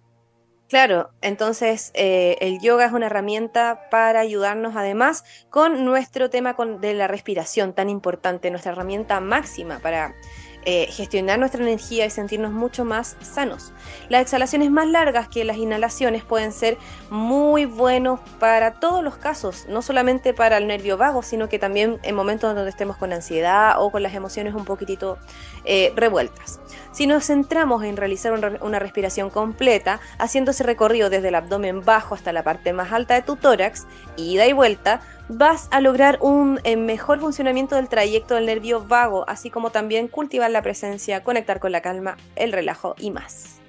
Claro, 0.71 1.09
entonces 1.21 1.91
eh, 1.95 2.37
el 2.39 2.61
yoga 2.61 2.85
es 2.85 2.93
una 2.93 3.07
herramienta 3.07 3.89
para 3.91 4.21
ayudarnos 4.21 4.77
además 4.77 5.25
con 5.49 5.83
nuestro 5.83 6.29
tema 6.29 6.55
con- 6.55 6.79
de 6.79 6.93
la 6.93 7.09
respiración 7.09 7.73
tan 7.73 7.89
importante, 7.89 8.49
nuestra 8.51 8.71
herramienta 8.71 9.19
máxima 9.19 9.79
para 9.79 10.15
eh, 10.63 10.87
gestionar 10.89 11.39
nuestra 11.39 11.61
energía 11.61 12.05
y 12.05 12.09
sentirnos 12.09 12.53
mucho 12.53 12.85
más 12.85 13.17
sanos. 13.19 13.73
Las 14.07 14.21
exhalaciones 14.21 14.71
más 14.71 14.87
largas 14.87 15.27
que 15.27 15.43
las 15.43 15.57
inhalaciones 15.57 16.23
pueden 16.23 16.53
ser 16.53 16.77
muy 17.09 17.65
buenos 17.65 18.21
para 18.39 18.79
todos 18.79 19.03
los 19.03 19.17
casos, 19.17 19.65
no 19.67 19.81
solamente 19.81 20.33
para 20.33 20.55
el 20.55 20.67
nervio 20.67 20.95
vago, 20.95 21.21
sino 21.21 21.49
que 21.49 21.59
también 21.59 21.99
en 22.03 22.15
momentos 22.15 22.55
donde 22.55 22.69
estemos 22.69 22.95
con 22.95 23.11
ansiedad 23.11 23.73
o 23.77 23.91
con 23.91 24.03
las 24.03 24.13
emociones 24.13 24.53
un 24.53 24.63
poquitito 24.63 25.17
eh, 25.65 25.91
revueltas. 25.97 26.60
Si 26.91 27.07
nos 27.07 27.25
centramos 27.25 27.83
en 27.83 27.95
realizar 27.95 28.33
un 28.33 28.41
re- 28.41 28.59
una 28.61 28.77
respiración 28.77 29.29
completa, 29.29 30.01
haciendo 30.17 30.51
ese 30.51 30.63
recorrido 30.63 31.09
desde 31.09 31.29
el 31.29 31.35
abdomen 31.35 31.85
bajo 31.85 32.15
hasta 32.15 32.33
la 32.33 32.43
parte 32.43 32.73
más 32.73 32.91
alta 32.91 33.13
de 33.13 33.21
tu 33.21 33.37
tórax, 33.37 33.87
ida 34.17 34.45
y 34.45 34.51
vuelta, 34.53 35.01
vas 35.29 35.69
a 35.71 35.79
lograr 35.79 36.17
un 36.21 36.59
eh, 36.65 36.75
mejor 36.75 37.21
funcionamiento 37.21 37.77
del 37.77 37.87
trayecto 37.87 38.35
del 38.35 38.45
nervio 38.45 38.85
vago, 38.85 39.23
así 39.29 39.49
como 39.49 39.69
también 39.69 40.09
cultivar 40.09 40.51
la 40.51 40.61
presencia, 40.61 41.23
conectar 41.23 41.61
con 41.61 41.71
la 41.71 41.81
calma, 41.81 42.17
el 42.35 42.51
relajo 42.51 42.95
y 42.99 43.11
más. 43.11 43.59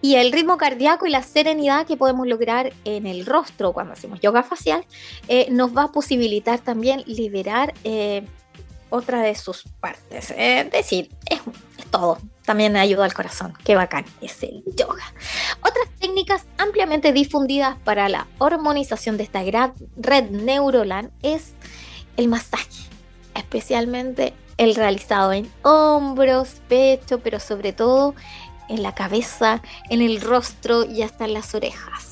Y 0.00 0.14
el 0.14 0.30
ritmo 0.30 0.58
cardíaco 0.58 1.06
y 1.06 1.10
la 1.10 1.24
serenidad 1.24 1.84
que 1.88 1.96
podemos 1.96 2.24
lograr 2.28 2.72
en 2.84 3.08
el 3.08 3.26
rostro 3.26 3.72
cuando 3.72 3.94
hacemos 3.94 4.20
yoga 4.20 4.44
facial 4.44 4.84
eh, 5.26 5.48
nos 5.50 5.76
va 5.76 5.82
a 5.84 5.88
posibilitar 5.88 6.60
también 6.60 7.02
liberar 7.06 7.74
eh, 7.82 8.24
otra 8.90 9.22
de 9.22 9.34
sus 9.34 9.64
partes. 9.80 10.30
Eh, 10.30 10.60
Es 10.60 10.70
decir, 10.70 11.10
es 11.28 11.40
todo. 11.90 12.18
También 12.44 12.76
ayuda 12.76 13.04
al 13.04 13.12
corazón. 13.14 13.52
Qué 13.64 13.74
bacán 13.76 14.04
es 14.20 14.42
el 14.42 14.62
yoga. 14.74 15.04
Otras 15.60 15.88
técnicas 15.98 16.46
ampliamente 16.56 17.12
difundidas 17.12 17.76
para 17.84 18.08
la 18.08 18.26
hormonización 18.38 19.16
de 19.16 19.24
esta 19.24 19.42
gra- 19.42 19.74
red 19.96 20.30
neuronal 20.30 21.10
es 21.22 21.52
el 22.16 22.28
masaje, 22.28 22.66
especialmente 23.34 24.32
el 24.56 24.74
realizado 24.74 25.32
en 25.32 25.50
hombros, 25.62 26.60
pecho, 26.68 27.20
pero 27.20 27.38
sobre 27.38 27.72
todo 27.72 28.14
en 28.68 28.82
la 28.82 28.94
cabeza, 28.94 29.62
en 29.90 30.02
el 30.02 30.20
rostro 30.20 30.84
y 30.84 31.02
hasta 31.02 31.24
en 31.26 31.34
las 31.34 31.54
orejas. 31.54 32.07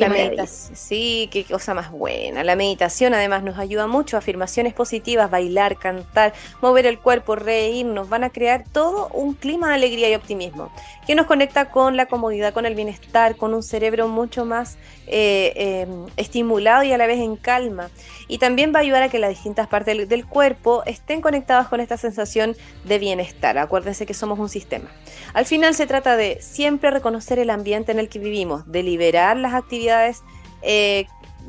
Qué 0.00 0.08
La 0.08 0.14
meditación, 0.14 0.76
sí, 0.76 1.28
qué 1.30 1.44
cosa 1.44 1.74
más 1.74 1.90
buena. 1.90 2.42
La 2.42 2.56
meditación 2.56 3.12
además 3.14 3.42
nos 3.42 3.58
ayuda 3.58 3.86
mucho, 3.86 4.16
afirmaciones 4.16 4.72
positivas, 4.72 5.30
bailar, 5.30 5.76
cantar, 5.78 6.32
mover 6.62 6.86
el 6.86 6.98
cuerpo, 6.98 7.36
reírnos, 7.36 8.08
van 8.08 8.24
a 8.24 8.30
crear 8.30 8.64
todo 8.72 9.08
un 9.08 9.34
clima 9.34 9.68
de 9.68 9.74
alegría 9.74 10.10
y 10.10 10.14
optimismo 10.14 10.70
que 11.06 11.14
nos 11.14 11.26
conecta 11.26 11.70
con 11.70 11.96
la 11.96 12.06
comodidad, 12.06 12.54
con 12.54 12.66
el 12.66 12.74
bienestar, 12.74 13.36
con 13.36 13.52
un 13.52 13.62
cerebro 13.62 14.08
mucho 14.08 14.44
más 14.44 14.78
eh, 15.06 15.52
eh, 15.56 15.86
estimulado 16.16 16.84
y 16.84 16.92
a 16.92 16.98
la 16.98 17.06
vez 17.06 17.18
en 17.18 17.36
calma. 17.36 17.90
Y 18.30 18.38
también 18.38 18.72
va 18.72 18.78
a 18.78 18.82
ayudar 18.82 19.02
a 19.02 19.08
que 19.08 19.18
las 19.18 19.30
distintas 19.30 19.66
partes 19.66 20.08
del, 20.08 20.24
cuerpo 20.24 20.84
estén 20.86 21.20
conectadas 21.20 21.66
con 21.66 21.80
esta 21.80 21.96
sensación 21.96 22.54
de 22.84 23.00
bienestar. 23.00 23.58
Acuérdense 23.58 24.06
que 24.06 24.14
somos 24.14 24.38
un 24.38 24.48
sistema. 24.48 24.88
Al 25.34 25.46
final 25.46 25.74
se 25.74 25.84
trata 25.88 26.16
de 26.16 26.38
siempre 26.40 26.92
reconocer 26.92 27.40
el 27.40 27.50
ambiente 27.50 27.90
en 27.90 27.98
el 27.98 28.08
que 28.08 28.20
vivimos, 28.20 28.70
de 28.70 28.84
liberar 28.84 29.36
las 29.36 29.54
actividades, 29.54 30.22
eh, 30.62 31.06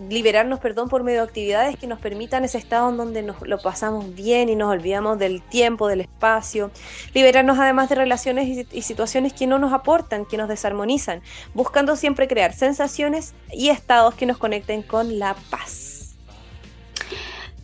liberarnos, 0.10 0.60
perdón, 0.60 0.90
por 0.90 1.04
medio 1.04 1.20
de 1.20 1.28
actividades 1.28 1.78
que 1.78 1.86
nos 1.86 2.00
permitan 2.00 2.46
ese 2.46 2.58
estado 2.58 2.90
en 2.90 2.98
donde 2.98 3.22
nos 3.22 3.40
lo 3.48 3.60
pasamos 3.62 4.16
bien 4.16 4.50
y 4.50 4.56
nos 4.56 4.72
olvidamos 4.72 5.20
del 5.20 5.44
tiempo, 5.44 5.88
del 5.88 6.02
espacio, 6.02 6.72
liberarnos 7.14 7.60
además 7.60 7.90
de 7.90 7.96
relaciones 7.96 8.48
y, 8.48 8.68
y 8.76 8.82
situaciones 8.82 9.34
que 9.34 9.46
no 9.46 9.60
nos 9.60 9.72
aportan, 9.72 10.26
que 10.26 10.38
nos 10.38 10.50
desarmonizan, 10.50 11.22
buscando 11.54 11.96
siempre 11.96 12.28
crear 12.28 12.54
sensaciones 12.54 13.36
y 13.54 13.70
estados 13.70 14.16
que 14.16 14.26
nos 14.26 14.40
conecten 14.40 14.82
con 14.82 15.20
la 15.20 15.36
paz. 15.52 15.91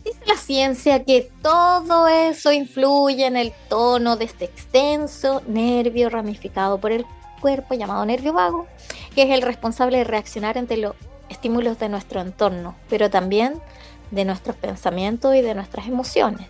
Dice 0.08 0.24
la 0.24 0.36
ciencia 0.36 1.04
que 1.04 1.30
todo 1.42 2.08
eso 2.08 2.50
influye 2.50 3.26
en 3.26 3.36
el 3.36 3.52
tono 3.68 4.16
de 4.16 4.24
este 4.24 4.46
extenso 4.46 5.42
nervio 5.46 6.08
ramificado 6.08 6.78
por 6.78 6.92
el 6.92 7.04
cuerpo 7.42 7.74
llamado 7.74 8.06
nervio 8.06 8.32
vago, 8.32 8.66
que 9.14 9.24
es 9.24 9.30
el 9.30 9.42
responsable 9.42 9.98
de 9.98 10.04
reaccionar 10.04 10.56
ante 10.56 10.78
los 10.78 10.94
estímulos 11.28 11.78
de 11.78 11.90
nuestro 11.90 12.22
entorno, 12.22 12.74
pero 12.88 13.10
también 13.10 13.60
de 14.10 14.24
nuestros 14.24 14.56
pensamientos 14.56 15.34
y 15.34 15.42
de 15.42 15.54
nuestras 15.54 15.86
emociones. 15.88 16.46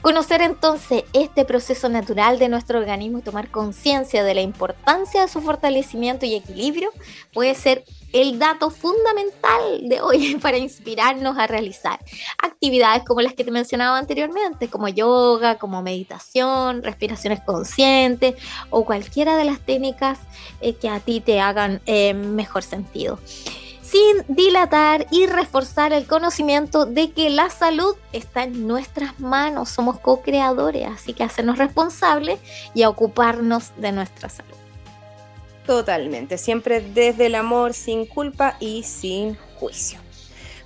Conocer 0.00 0.40
entonces 0.40 1.04
este 1.12 1.44
proceso 1.44 1.90
natural 1.90 2.38
de 2.38 2.48
nuestro 2.48 2.78
organismo 2.78 3.18
y 3.18 3.22
tomar 3.22 3.50
conciencia 3.50 4.24
de 4.24 4.32
la 4.32 4.40
importancia 4.40 5.20
de 5.20 5.28
su 5.28 5.42
fortalecimiento 5.42 6.24
y 6.24 6.36
equilibrio 6.36 6.90
puede 7.34 7.54
ser 7.54 7.84
el 8.12 8.38
dato 8.38 8.70
fundamental 8.70 9.88
de 9.88 10.00
hoy 10.00 10.36
para 10.42 10.58
inspirarnos 10.58 11.36
a 11.38 11.46
realizar 11.46 11.98
actividades 12.42 13.04
como 13.04 13.20
las 13.20 13.34
que 13.34 13.44
te 13.44 13.50
mencionaba 13.50 13.98
anteriormente, 13.98 14.68
como 14.68 14.88
yoga, 14.88 15.56
como 15.58 15.82
meditación, 15.82 16.82
respiraciones 16.82 17.40
conscientes 17.40 18.34
o 18.70 18.84
cualquiera 18.84 19.36
de 19.36 19.44
las 19.44 19.60
técnicas 19.60 20.18
eh, 20.60 20.74
que 20.74 20.88
a 20.88 21.00
ti 21.00 21.20
te 21.20 21.40
hagan 21.40 21.80
eh, 21.86 22.14
mejor 22.14 22.62
sentido 22.62 23.18
sin 23.88 24.22
dilatar 24.28 25.06
y 25.10 25.24
reforzar 25.26 25.94
el 25.94 26.06
conocimiento 26.06 26.84
de 26.84 27.10
que 27.12 27.30
la 27.30 27.48
salud 27.48 27.96
está 28.12 28.42
en 28.42 28.66
nuestras 28.66 29.18
manos, 29.18 29.70
somos 29.70 29.98
co-creadores, 29.98 30.86
así 30.86 31.14
que 31.14 31.24
hacernos 31.24 31.56
responsables 31.56 32.38
y 32.74 32.82
a 32.82 32.90
ocuparnos 32.90 33.72
de 33.78 33.92
nuestra 33.92 34.28
salud. 34.28 34.67
Totalmente, 35.68 36.38
siempre 36.38 36.80
desde 36.80 37.26
el 37.26 37.34
amor, 37.34 37.74
sin 37.74 38.06
culpa 38.06 38.56
y 38.58 38.84
sin 38.84 39.36
juicio. 39.56 40.00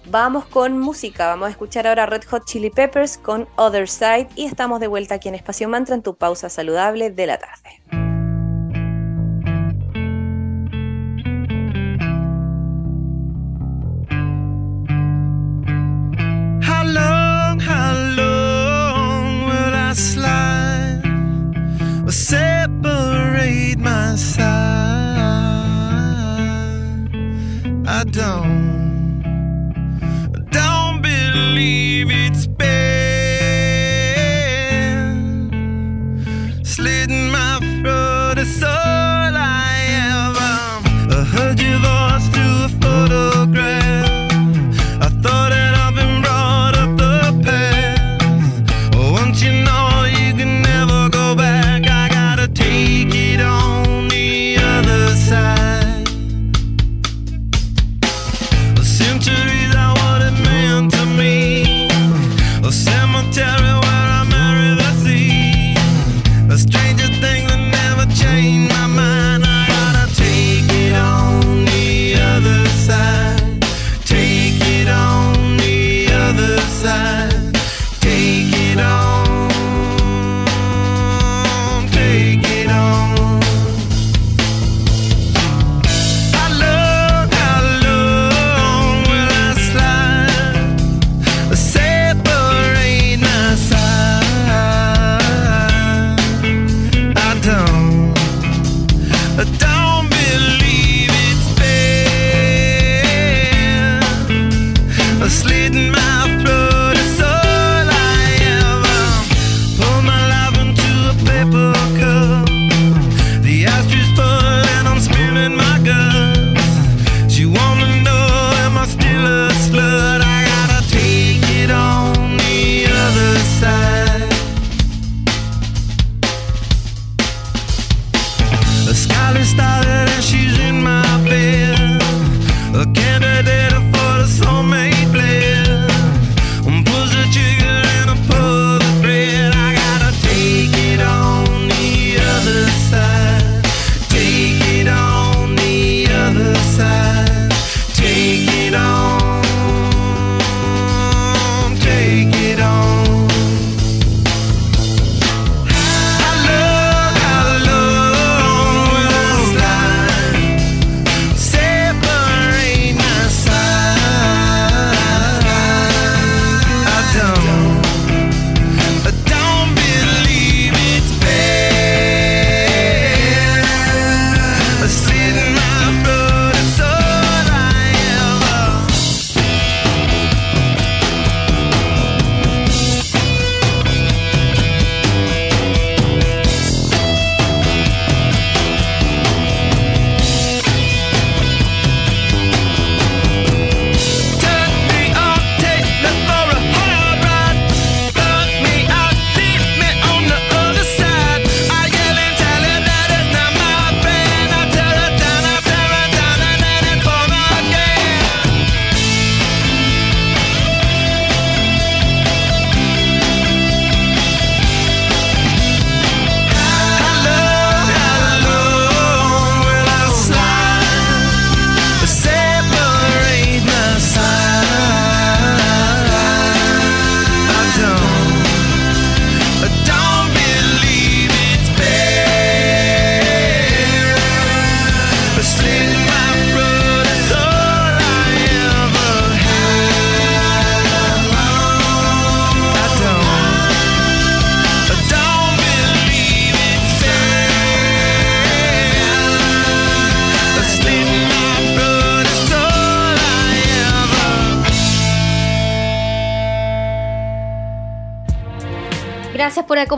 Vamos 0.06 0.44
con 0.44 0.78
música, 0.78 1.26
vamos 1.26 1.48
a 1.48 1.50
escuchar 1.50 1.88
ahora 1.88 2.06
Red 2.06 2.22
Hot 2.30 2.44
Chili 2.44 2.70
Peppers 2.70 3.18
con 3.18 3.48
Other 3.56 3.88
Side 3.88 4.28
y 4.36 4.44
estamos 4.44 4.78
de 4.78 4.86
vuelta 4.86 5.16
aquí 5.16 5.28
en 5.28 5.34
Espacio 5.34 5.68
Mantra 5.68 5.96
en 5.96 6.02
tu 6.02 6.14
pausa 6.14 6.48
saludable 6.48 7.10
de 7.10 7.26
la 7.26 7.38
tarde. 7.38 8.01
down. 28.12 28.51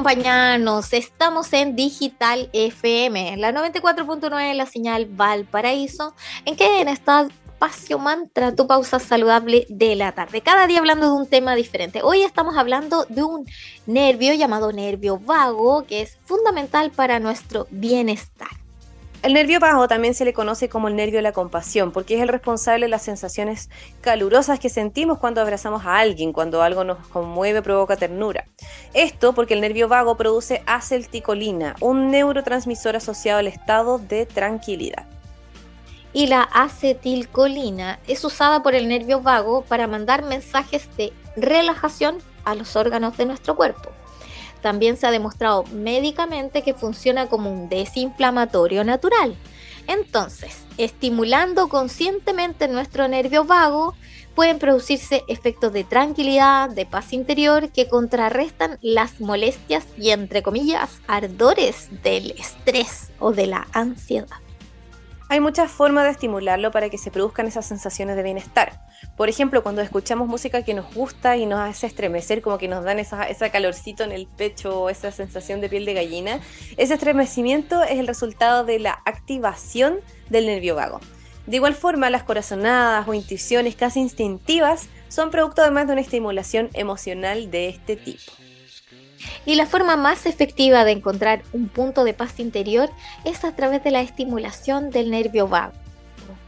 Acompañarnos. 0.04 0.92
Estamos 0.92 1.50
en 1.54 1.76
Digital 1.76 2.50
FM, 2.52 3.38
la 3.38 3.52
94.9, 3.52 4.52
la 4.52 4.66
señal 4.66 5.06
Valparaíso, 5.06 6.14
en 6.44 6.56
que 6.56 6.82
en 6.82 6.88
esta 6.88 7.26
espacio 7.54 7.98
mantra, 7.98 8.54
tu 8.54 8.66
pausa 8.66 8.98
saludable 8.98 9.64
de 9.70 9.96
la 9.96 10.12
tarde. 10.12 10.42
Cada 10.42 10.66
día 10.66 10.80
hablando 10.80 11.06
de 11.06 11.12
un 11.22 11.26
tema 11.26 11.54
diferente. 11.54 12.02
Hoy 12.02 12.20
estamos 12.20 12.58
hablando 12.58 13.06
de 13.08 13.22
un 13.22 13.46
nervio 13.86 14.34
llamado 14.34 14.72
nervio 14.72 15.18
vago, 15.18 15.86
que 15.86 16.02
es 16.02 16.18
fundamental 16.26 16.90
para 16.90 17.18
nuestro 17.18 17.66
bienestar. 17.70 18.63
El 19.24 19.32
nervio 19.32 19.58
vago 19.58 19.88
también 19.88 20.12
se 20.12 20.26
le 20.26 20.34
conoce 20.34 20.68
como 20.68 20.88
el 20.88 20.96
nervio 20.96 21.16
de 21.16 21.22
la 21.22 21.32
compasión, 21.32 21.92
porque 21.92 22.14
es 22.14 22.20
el 22.20 22.28
responsable 22.28 22.84
de 22.84 22.90
las 22.90 23.00
sensaciones 23.00 23.70
calurosas 24.02 24.60
que 24.60 24.68
sentimos 24.68 25.16
cuando 25.16 25.40
abrazamos 25.40 25.86
a 25.86 25.96
alguien, 25.96 26.34
cuando 26.34 26.60
algo 26.60 26.84
nos 26.84 26.98
conmueve, 27.08 27.62
provoca 27.62 27.96
ternura. 27.96 28.44
Esto 28.92 29.32
porque 29.34 29.54
el 29.54 29.62
nervio 29.62 29.88
vago 29.88 30.18
produce 30.18 30.62
acetilcolina, 30.66 31.74
un 31.80 32.10
neurotransmisor 32.10 32.96
asociado 32.96 33.38
al 33.38 33.46
estado 33.46 33.98
de 33.98 34.26
tranquilidad. 34.26 35.06
Y 36.12 36.26
la 36.26 36.42
acetilcolina 36.42 38.00
es 38.06 38.22
usada 38.26 38.62
por 38.62 38.74
el 38.74 38.88
nervio 38.88 39.22
vago 39.22 39.62
para 39.62 39.86
mandar 39.86 40.22
mensajes 40.22 40.86
de 40.98 41.14
relajación 41.34 42.18
a 42.44 42.54
los 42.54 42.76
órganos 42.76 43.16
de 43.16 43.24
nuestro 43.24 43.56
cuerpo. 43.56 43.88
También 44.64 44.96
se 44.96 45.06
ha 45.06 45.10
demostrado 45.10 45.64
médicamente 45.74 46.62
que 46.62 46.72
funciona 46.72 47.26
como 47.26 47.52
un 47.52 47.68
desinflamatorio 47.68 48.82
natural. 48.82 49.36
Entonces, 49.86 50.64
estimulando 50.78 51.68
conscientemente 51.68 52.66
nuestro 52.66 53.06
nervio 53.06 53.44
vago, 53.44 53.94
pueden 54.34 54.58
producirse 54.58 55.22
efectos 55.28 55.70
de 55.74 55.84
tranquilidad, 55.84 56.70
de 56.70 56.86
paz 56.86 57.12
interior, 57.12 57.72
que 57.72 57.88
contrarrestan 57.88 58.78
las 58.80 59.20
molestias 59.20 59.84
y, 59.98 60.12
entre 60.12 60.42
comillas, 60.42 61.02
ardores 61.08 61.90
del 62.02 62.30
estrés 62.30 63.12
o 63.18 63.32
de 63.32 63.48
la 63.48 63.68
ansiedad. 63.74 64.38
Hay 65.28 65.40
muchas 65.40 65.70
formas 65.70 66.04
de 66.04 66.12
estimularlo 66.12 66.70
para 66.70 66.88
que 66.88 66.96
se 66.96 67.10
produzcan 67.10 67.46
esas 67.48 67.66
sensaciones 67.66 68.16
de 68.16 68.22
bienestar. 68.22 68.80
Por 69.16 69.28
ejemplo, 69.28 69.62
cuando 69.62 69.80
escuchamos 69.80 70.28
música 70.28 70.62
que 70.62 70.74
nos 70.74 70.92
gusta 70.94 71.36
y 71.36 71.46
nos 71.46 71.60
hace 71.60 71.86
estremecer, 71.86 72.42
como 72.42 72.58
que 72.58 72.68
nos 72.68 72.84
dan 72.84 72.98
esa, 72.98 73.26
calorcito 73.50 74.02
en 74.04 74.12
el 74.12 74.26
pecho 74.26 74.82
o 74.82 74.90
esa 74.90 75.12
sensación 75.12 75.60
de 75.60 75.68
piel 75.68 75.84
de 75.84 75.94
gallina, 75.94 76.40
ese 76.76 76.94
estremecimiento 76.94 77.82
es 77.82 77.98
el 77.98 78.06
resultado 78.06 78.64
de 78.64 78.80
la 78.80 79.00
activación 79.04 80.00
del 80.30 80.46
nervio 80.46 80.74
vago. 80.74 81.00
De 81.46 81.56
igual 81.56 81.74
forma, 81.74 82.10
las 82.10 82.24
corazonadas 82.24 83.06
o 83.06 83.14
intuiciones 83.14 83.76
casi 83.76 84.00
instintivas 84.00 84.88
son 85.08 85.30
producto 85.30 85.62
además 85.62 85.86
de 85.86 85.92
una 85.92 86.00
estimulación 86.00 86.70
emocional 86.72 87.50
de 87.50 87.68
este 87.68 87.96
tipo. 87.96 88.32
Y 89.46 89.56
la 89.56 89.66
forma 89.66 89.96
más 89.96 90.26
efectiva 90.26 90.84
de 90.84 90.92
encontrar 90.92 91.42
un 91.52 91.68
punto 91.68 92.04
de 92.04 92.14
paz 92.14 92.40
interior 92.40 92.90
es 93.24 93.44
a 93.44 93.54
través 93.54 93.84
de 93.84 93.90
la 93.90 94.00
estimulación 94.00 94.90
del 94.90 95.10
nervio 95.10 95.48
vago, 95.48 95.74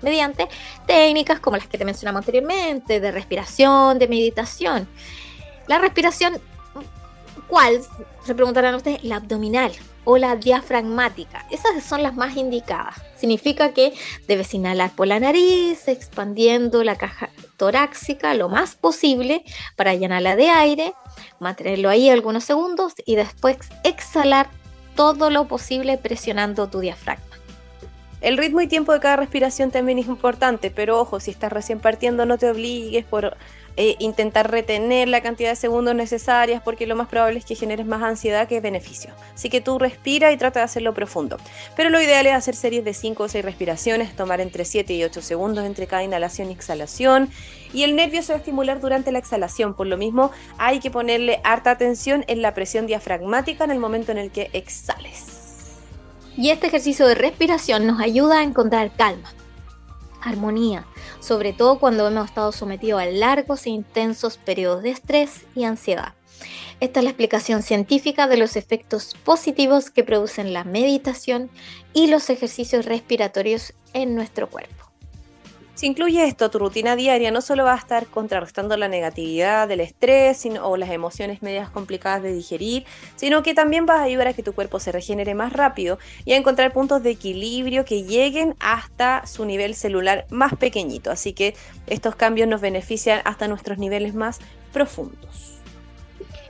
mediante 0.07 0.49
técnicas 0.87 1.41
como 1.41 1.57
las 1.57 1.67
que 1.67 1.79
te 1.79 1.85
mencionamos 1.85 2.21
anteriormente, 2.21 3.01
de 3.01 3.11
respiración, 3.11 3.99
de 3.99 4.07
meditación. 4.07 4.89
La 5.67 5.79
respiración, 5.79 6.41
¿cuál? 7.49 7.81
Se 8.25 8.35
preguntarán 8.35 8.77
ustedes, 8.77 9.03
la 9.03 9.17
abdominal 9.17 9.73
o 10.05 10.17
la 10.17 10.37
diafragmática. 10.37 11.45
Esas 11.51 11.83
son 11.83 12.05
las 12.05 12.15
más 12.15 12.37
indicadas. 12.37 12.95
Significa 13.17 13.75
que 13.75 13.93
debes 14.29 14.55
inhalar 14.55 14.93
por 14.93 15.09
la 15.09 15.19
nariz, 15.19 15.89
expandiendo 15.89 16.85
la 16.85 16.95
caja 16.95 17.31
torácica 17.57 18.33
lo 18.35 18.49
más 18.49 18.77
posible 18.77 19.45
para 19.75 19.95
llenarla 19.95 20.37
de 20.37 20.49
aire, 20.49 20.95
mantenerlo 21.41 21.89
ahí 21.89 22.09
algunos 22.09 22.45
segundos 22.45 22.93
y 23.05 23.17
después 23.17 23.57
exhalar 23.83 24.49
todo 24.95 25.31
lo 25.31 25.49
posible 25.49 25.99
presionando 25.99 26.69
tu 26.69 26.79
diafragma. 26.79 27.26
El 28.21 28.39
ritmo 28.39 28.61
y 28.63 28.67
tiempo 28.67 28.93
de 28.93 29.01
cada 29.01 29.17
respiración 29.17 29.71
también 29.71 29.99
es 29.99 30.07
importante, 30.07 30.71
pero 30.71 30.99
ojo, 30.99 31.21
si 31.21 31.31
estás 31.31 31.53
recién 31.53 31.81
partiendo 31.81 32.25
no 32.25 32.39
te 32.39 32.51
obligues 32.51 33.05
por 33.05 33.37
eh, 33.79 33.95
intentar 33.99 34.51
retener 34.51 35.07
la 35.07 35.21
cantidad 35.21 35.51
de 35.51 35.57
segundos 35.57 35.95
necesarias 35.95 36.63
porque 36.65 36.87
lo 36.87 36.97
más 36.97 37.09
probable 37.09 37.39
es 37.39 37.45
que 37.45 37.55
generes 37.55 37.85
más 37.85 38.03
ansiedad 38.03 38.49
que 38.49 38.59
beneficio. 38.61 39.11
Así 39.35 39.51
que 39.51 39.61
tú 39.61 39.79
respira 39.79 40.33
y 40.33 40.39
trata 40.39 40.61
de 40.61 40.65
hacerlo 40.65 40.95
profundo. 40.95 41.37
Pero 41.77 41.91
lo 41.91 42.01
ideal 42.01 42.27
es 42.27 42.33
hacer 42.33 42.57
series 42.57 42.87
de 42.87 42.95
5 42.95 43.25
o 43.25 43.29
6 43.29 43.45
respiraciones, 43.45 44.17
tomar 44.17 44.41
entre 44.41 44.65
7 44.65 44.95
y 44.95 45.05
8 45.05 45.21
segundos 45.21 45.67
entre 45.67 45.87
cada 45.87 46.03
inhalación 46.03 46.49
y 46.49 46.55
exhalación. 46.55 47.29
Y 47.75 47.83
el 47.83 47.97
nervio 47.97 48.23
se 48.23 48.33
va 48.33 48.37
a 48.37 48.39
estimular 48.39 48.81
durante 48.81 49.13
la 49.13 49.19
exhalación, 49.19 49.75
por 49.75 49.89
lo 49.89 49.99
mismo 49.99 50.31
hay 50.57 50.81
que 50.81 50.91
ponerle 50.91 51.41
harta 51.45 51.71
atención 51.71 52.25
en 52.29 52.41
la 52.41 52.55
presión 52.55 52.87
diafragmática 52.87 53.65
en 53.65 53.73
el 53.73 53.79
momento 53.79 54.11
en 54.11 54.19
el 54.19 54.31
que 54.31 54.49
exhales. 54.55 55.36
Y 56.37 56.51
este 56.51 56.67
ejercicio 56.67 57.07
de 57.07 57.15
respiración 57.15 57.87
nos 57.87 58.01
ayuda 58.01 58.41
a 58.41 58.43
encontrar 58.43 58.95
calma, 58.95 59.33
armonía, 60.21 60.87
sobre 61.21 61.53
todo 61.53 61.79
cuando 61.79 62.07
hemos 62.07 62.27
estado 62.27 62.53
sometidos 62.53 63.01
a 63.01 63.07
largos 63.07 63.67
e 63.67 63.71
intensos 63.71 64.37
periodos 64.37 64.83
de 64.83 64.91
estrés 64.91 65.47
y 65.55 65.65
ansiedad. 65.65 66.13
Esta 66.79 67.01
es 67.01 67.05
la 67.05 67.11
explicación 67.11 67.63
científica 67.63 68.29
de 68.29 68.37
los 68.37 68.57
efectos 68.57 69.17
positivos 69.25 69.91
que 69.91 70.05
producen 70.05 70.53
la 70.53 70.65
meditación 70.65 71.51
y 71.95 72.09
los 72.09 72.29
ejercicios 72.29 72.85
respiratorios 72.85 73.73
en 73.95 74.15
nuestro 74.15 74.51
cuerpo. 74.51 74.86
Si 75.77 75.85
incluye 75.85 76.25
esto 76.27 76.51
tu 76.51 76.59
rutina 76.59 76.97
diaria, 76.97 77.31
no 77.31 77.43
solo 77.43 77.65
va 77.65 77.75
a 77.75 77.77
estar 77.77 78.07
contrarrestando 78.07 78.79
la 78.79 78.89
negatividad 78.89 79.69
del 79.69 79.81
estrés 79.81 80.39
sino- 80.39 80.67
o 80.67 80.79
las 80.79 80.89
emociones 80.89 81.43
medias 81.43 81.69
complicadas 81.69 82.23
de 82.23 82.33
digerir, 82.33 82.87
sino 83.15 83.43
que 83.43 83.53
también 83.53 83.85
vas 83.85 84.01
a 84.01 84.05
ayudar 84.05 84.29
a 84.29 84.33
que 84.33 84.43
tu 84.43 84.55
cuerpo 84.55 84.81
se 84.81 84.91
regenere 84.91 85.35
más 85.35 85.53
rápido 85.53 85.99
y 86.25 86.33
a 86.33 86.37
encontrar 86.39 86.73
puntos 86.73 87.03
de 87.03 87.11
equilibrio 87.11 87.85
que 87.85 88.05
lleguen 88.05 88.55
hasta 88.59 89.27
su 89.27 89.45
nivel 89.45 89.75
celular 89.75 90.25
más 90.31 90.55
pequeñito. 90.57 91.11
Así 91.11 91.35
que 91.35 91.55
estos 91.87 92.17
cambios 92.17 92.49
nos 92.49 92.63
benefician 92.63 93.21
hasta 93.27 93.47
nuestros 93.47 93.77
niveles 93.77 94.15
más 94.15 94.39
profundos. 94.73 95.56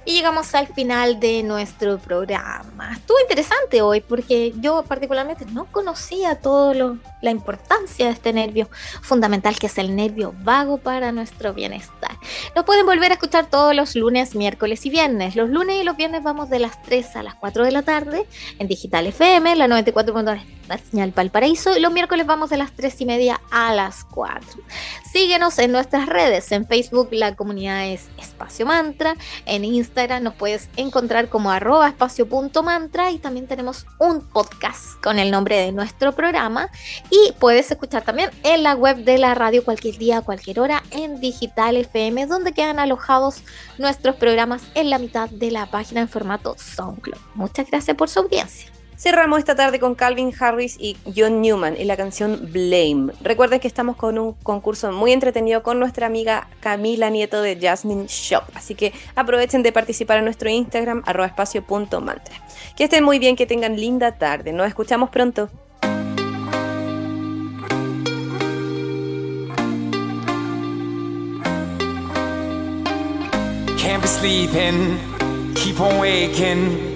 Y 0.08 0.12
llegamos 0.12 0.54
al 0.54 0.68
final 0.68 1.18
de 1.18 1.42
nuestro 1.42 1.98
programa. 1.98 2.92
Estuvo 2.92 3.18
interesante 3.20 3.82
hoy 3.82 4.00
porque 4.00 4.54
yo 4.60 4.84
particularmente 4.84 5.44
no 5.46 5.66
conocía 5.66 6.40
todo 6.40 6.74
lo, 6.74 6.98
la 7.22 7.32
importancia 7.32 8.06
de 8.06 8.12
este 8.12 8.32
nervio 8.32 8.70
fundamental 9.02 9.58
que 9.58 9.66
es 9.66 9.76
el 9.78 9.96
nervio 9.96 10.32
vago 10.44 10.78
para 10.78 11.10
nuestro 11.10 11.52
bienestar. 11.54 12.12
Nos 12.54 12.64
pueden 12.64 12.86
volver 12.86 13.10
a 13.10 13.14
escuchar 13.14 13.50
todos 13.50 13.74
los 13.74 13.96
lunes, 13.96 14.36
miércoles 14.36 14.86
y 14.86 14.90
viernes. 14.90 15.34
Los 15.34 15.50
lunes 15.50 15.82
y 15.82 15.84
los 15.84 15.96
viernes 15.96 16.22
vamos 16.22 16.50
de 16.50 16.60
las 16.60 16.80
3 16.82 17.16
a 17.16 17.24
las 17.24 17.34
4 17.34 17.64
de 17.64 17.72
la 17.72 17.82
tarde 17.82 18.26
en 18.60 18.68
Digital 18.68 19.08
FM, 19.08 19.56
la 19.56 19.66
94.9 19.66 20.55
la 20.68 20.78
señal 20.78 21.12
Valparaíso 21.12 21.76
y 21.76 21.80
los 21.80 21.92
miércoles 21.92 22.26
vamos 22.26 22.50
de 22.50 22.56
las 22.56 22.72
3 22.72 23.00
y 23.00 23.06
media 23.06 23.40
a 23.50 23.74
las 23.74 24.04
4. 24.04 24.40
Síguenos 25.10 25.58
en 25.58 25.72
nuestras 25.72 26.06
redes, 26.06 26.50
en 26.52 26.66
Facebook 26.66 27.08
la 27.12 27.34
comunidad 27.34 27.86
es 27.86 28.08
Espacio 28.18 28.66
Mantra, 28.66 29.16
en 29.46 29.64
Instagram 29.64 30.22
nos 30.22 30.34
puedes 30.34 30.68
encontrar 30.76 31.28
como 31.28 31.50
arroba 31.50 31.88
espacio.mantra 31.88 33.10
y 33.10 33.18
también 33.18 33.46
tenemos 33.46 33.86
un 33.98 34.20
podcast 34.20 35.00
con 35.02 35.18
el 35.18 35.30
nombre 35.30 35.56
de 35.56 35.72
nuestro 35.72 36.12
programa 36.12 36.68
y 37.10 37.32
puedes 37.32 37.70
escuchar 37.70 38.02
también 38.02 38.30
en 38.42 38.62
la 38.62 38.74
web 38.74 38.98
de 38.98 39.18
la 39.18 39.34
radio 39.34 39.64
cualquier 39.64 39.98
día, 39.98 40.20
cualquier 40.20 40.60
hora 40.60 40.82
en 40.90 41.20
Digital 41.20 41.76
FM 41.76 42.26
donde 42.26 42.52
quedan 42.52 42.78
alojados 42.78 43.42
nuestros 43.78 44.16
programas 44.16 44.62
en 44.74 44.90
la 44.90 44.98
mitad 44.98 45.28
de 45.30 45.50
la 45.50 45.66
página 45.66 46.00
en 46.00 46.08
formato 46.08 46.56
SoundCloud. 46.58 47.20
Muchas 47.34 47.70
gracias 47.70 47.96
por 47.96 48.08
su 48.08 48.20
audiencia. 48.20 48.75
Cerramos 48.98 49.38
esta 49.38 49.54
tarde 49.54 49.78
con 49.78 49.94
Calvin 49.94 50.32
Harris 50.38 50.76
y 50.80 50.96
John 51.14 51.42
Newman 51.42 51.76
y 51.78 51.84
la 51.84 51.98
canción 51.98 52.48
Blame. 52.50 53.12
Recuerden 53.20 53.60
que 53.60 53.68
estamos 53.68 53.94
con 53.96 54.18
un 54.18 54.32
concurso 54.32 54.90
muy 54.90 55.12
entretenido 55.12 55.62
con 55.62 55.78
nuestra 55.78 56.06
amiga 56.06 56.48
Camila 56.60 57.10
Nieto 57.10 57.42
de 57.42 57.58
Jasmine 57.60 58.06
Shop. 58.08 58.44
Así 58.54 58.74
que 58.74 58.94
aprovechen 59.14 59.62
de 59.62 59.70
participar 59.70 60.18
en 60.18 60.24
nuestro 60.24 60.48
Instagram, 60.48 61.02
arroba. 61.04 61.34
Que 62.76 62.84
estén 62.84 63.04
muy 63.04 63.18
bien, 63.18 63.36
que 63.36 63.46
tengan 63.46 63.76
linda 63.76 64.16
tarde. 64.16 64.52
Nos 64.52 64.66
escuchamos 64.66 65.10
pronto. 65.10 65.50
Keep 75.54 75.80
on 75.80 75.98
waking 75.98 76.95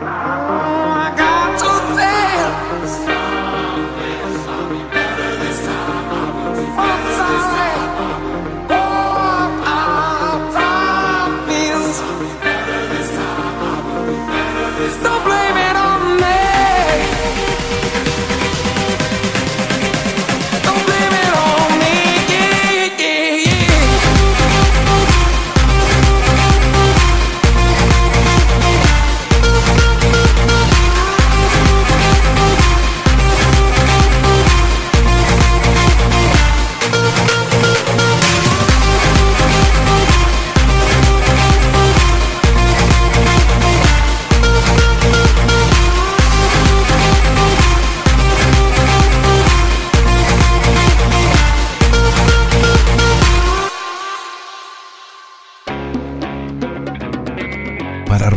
Bye. 0.00 0.41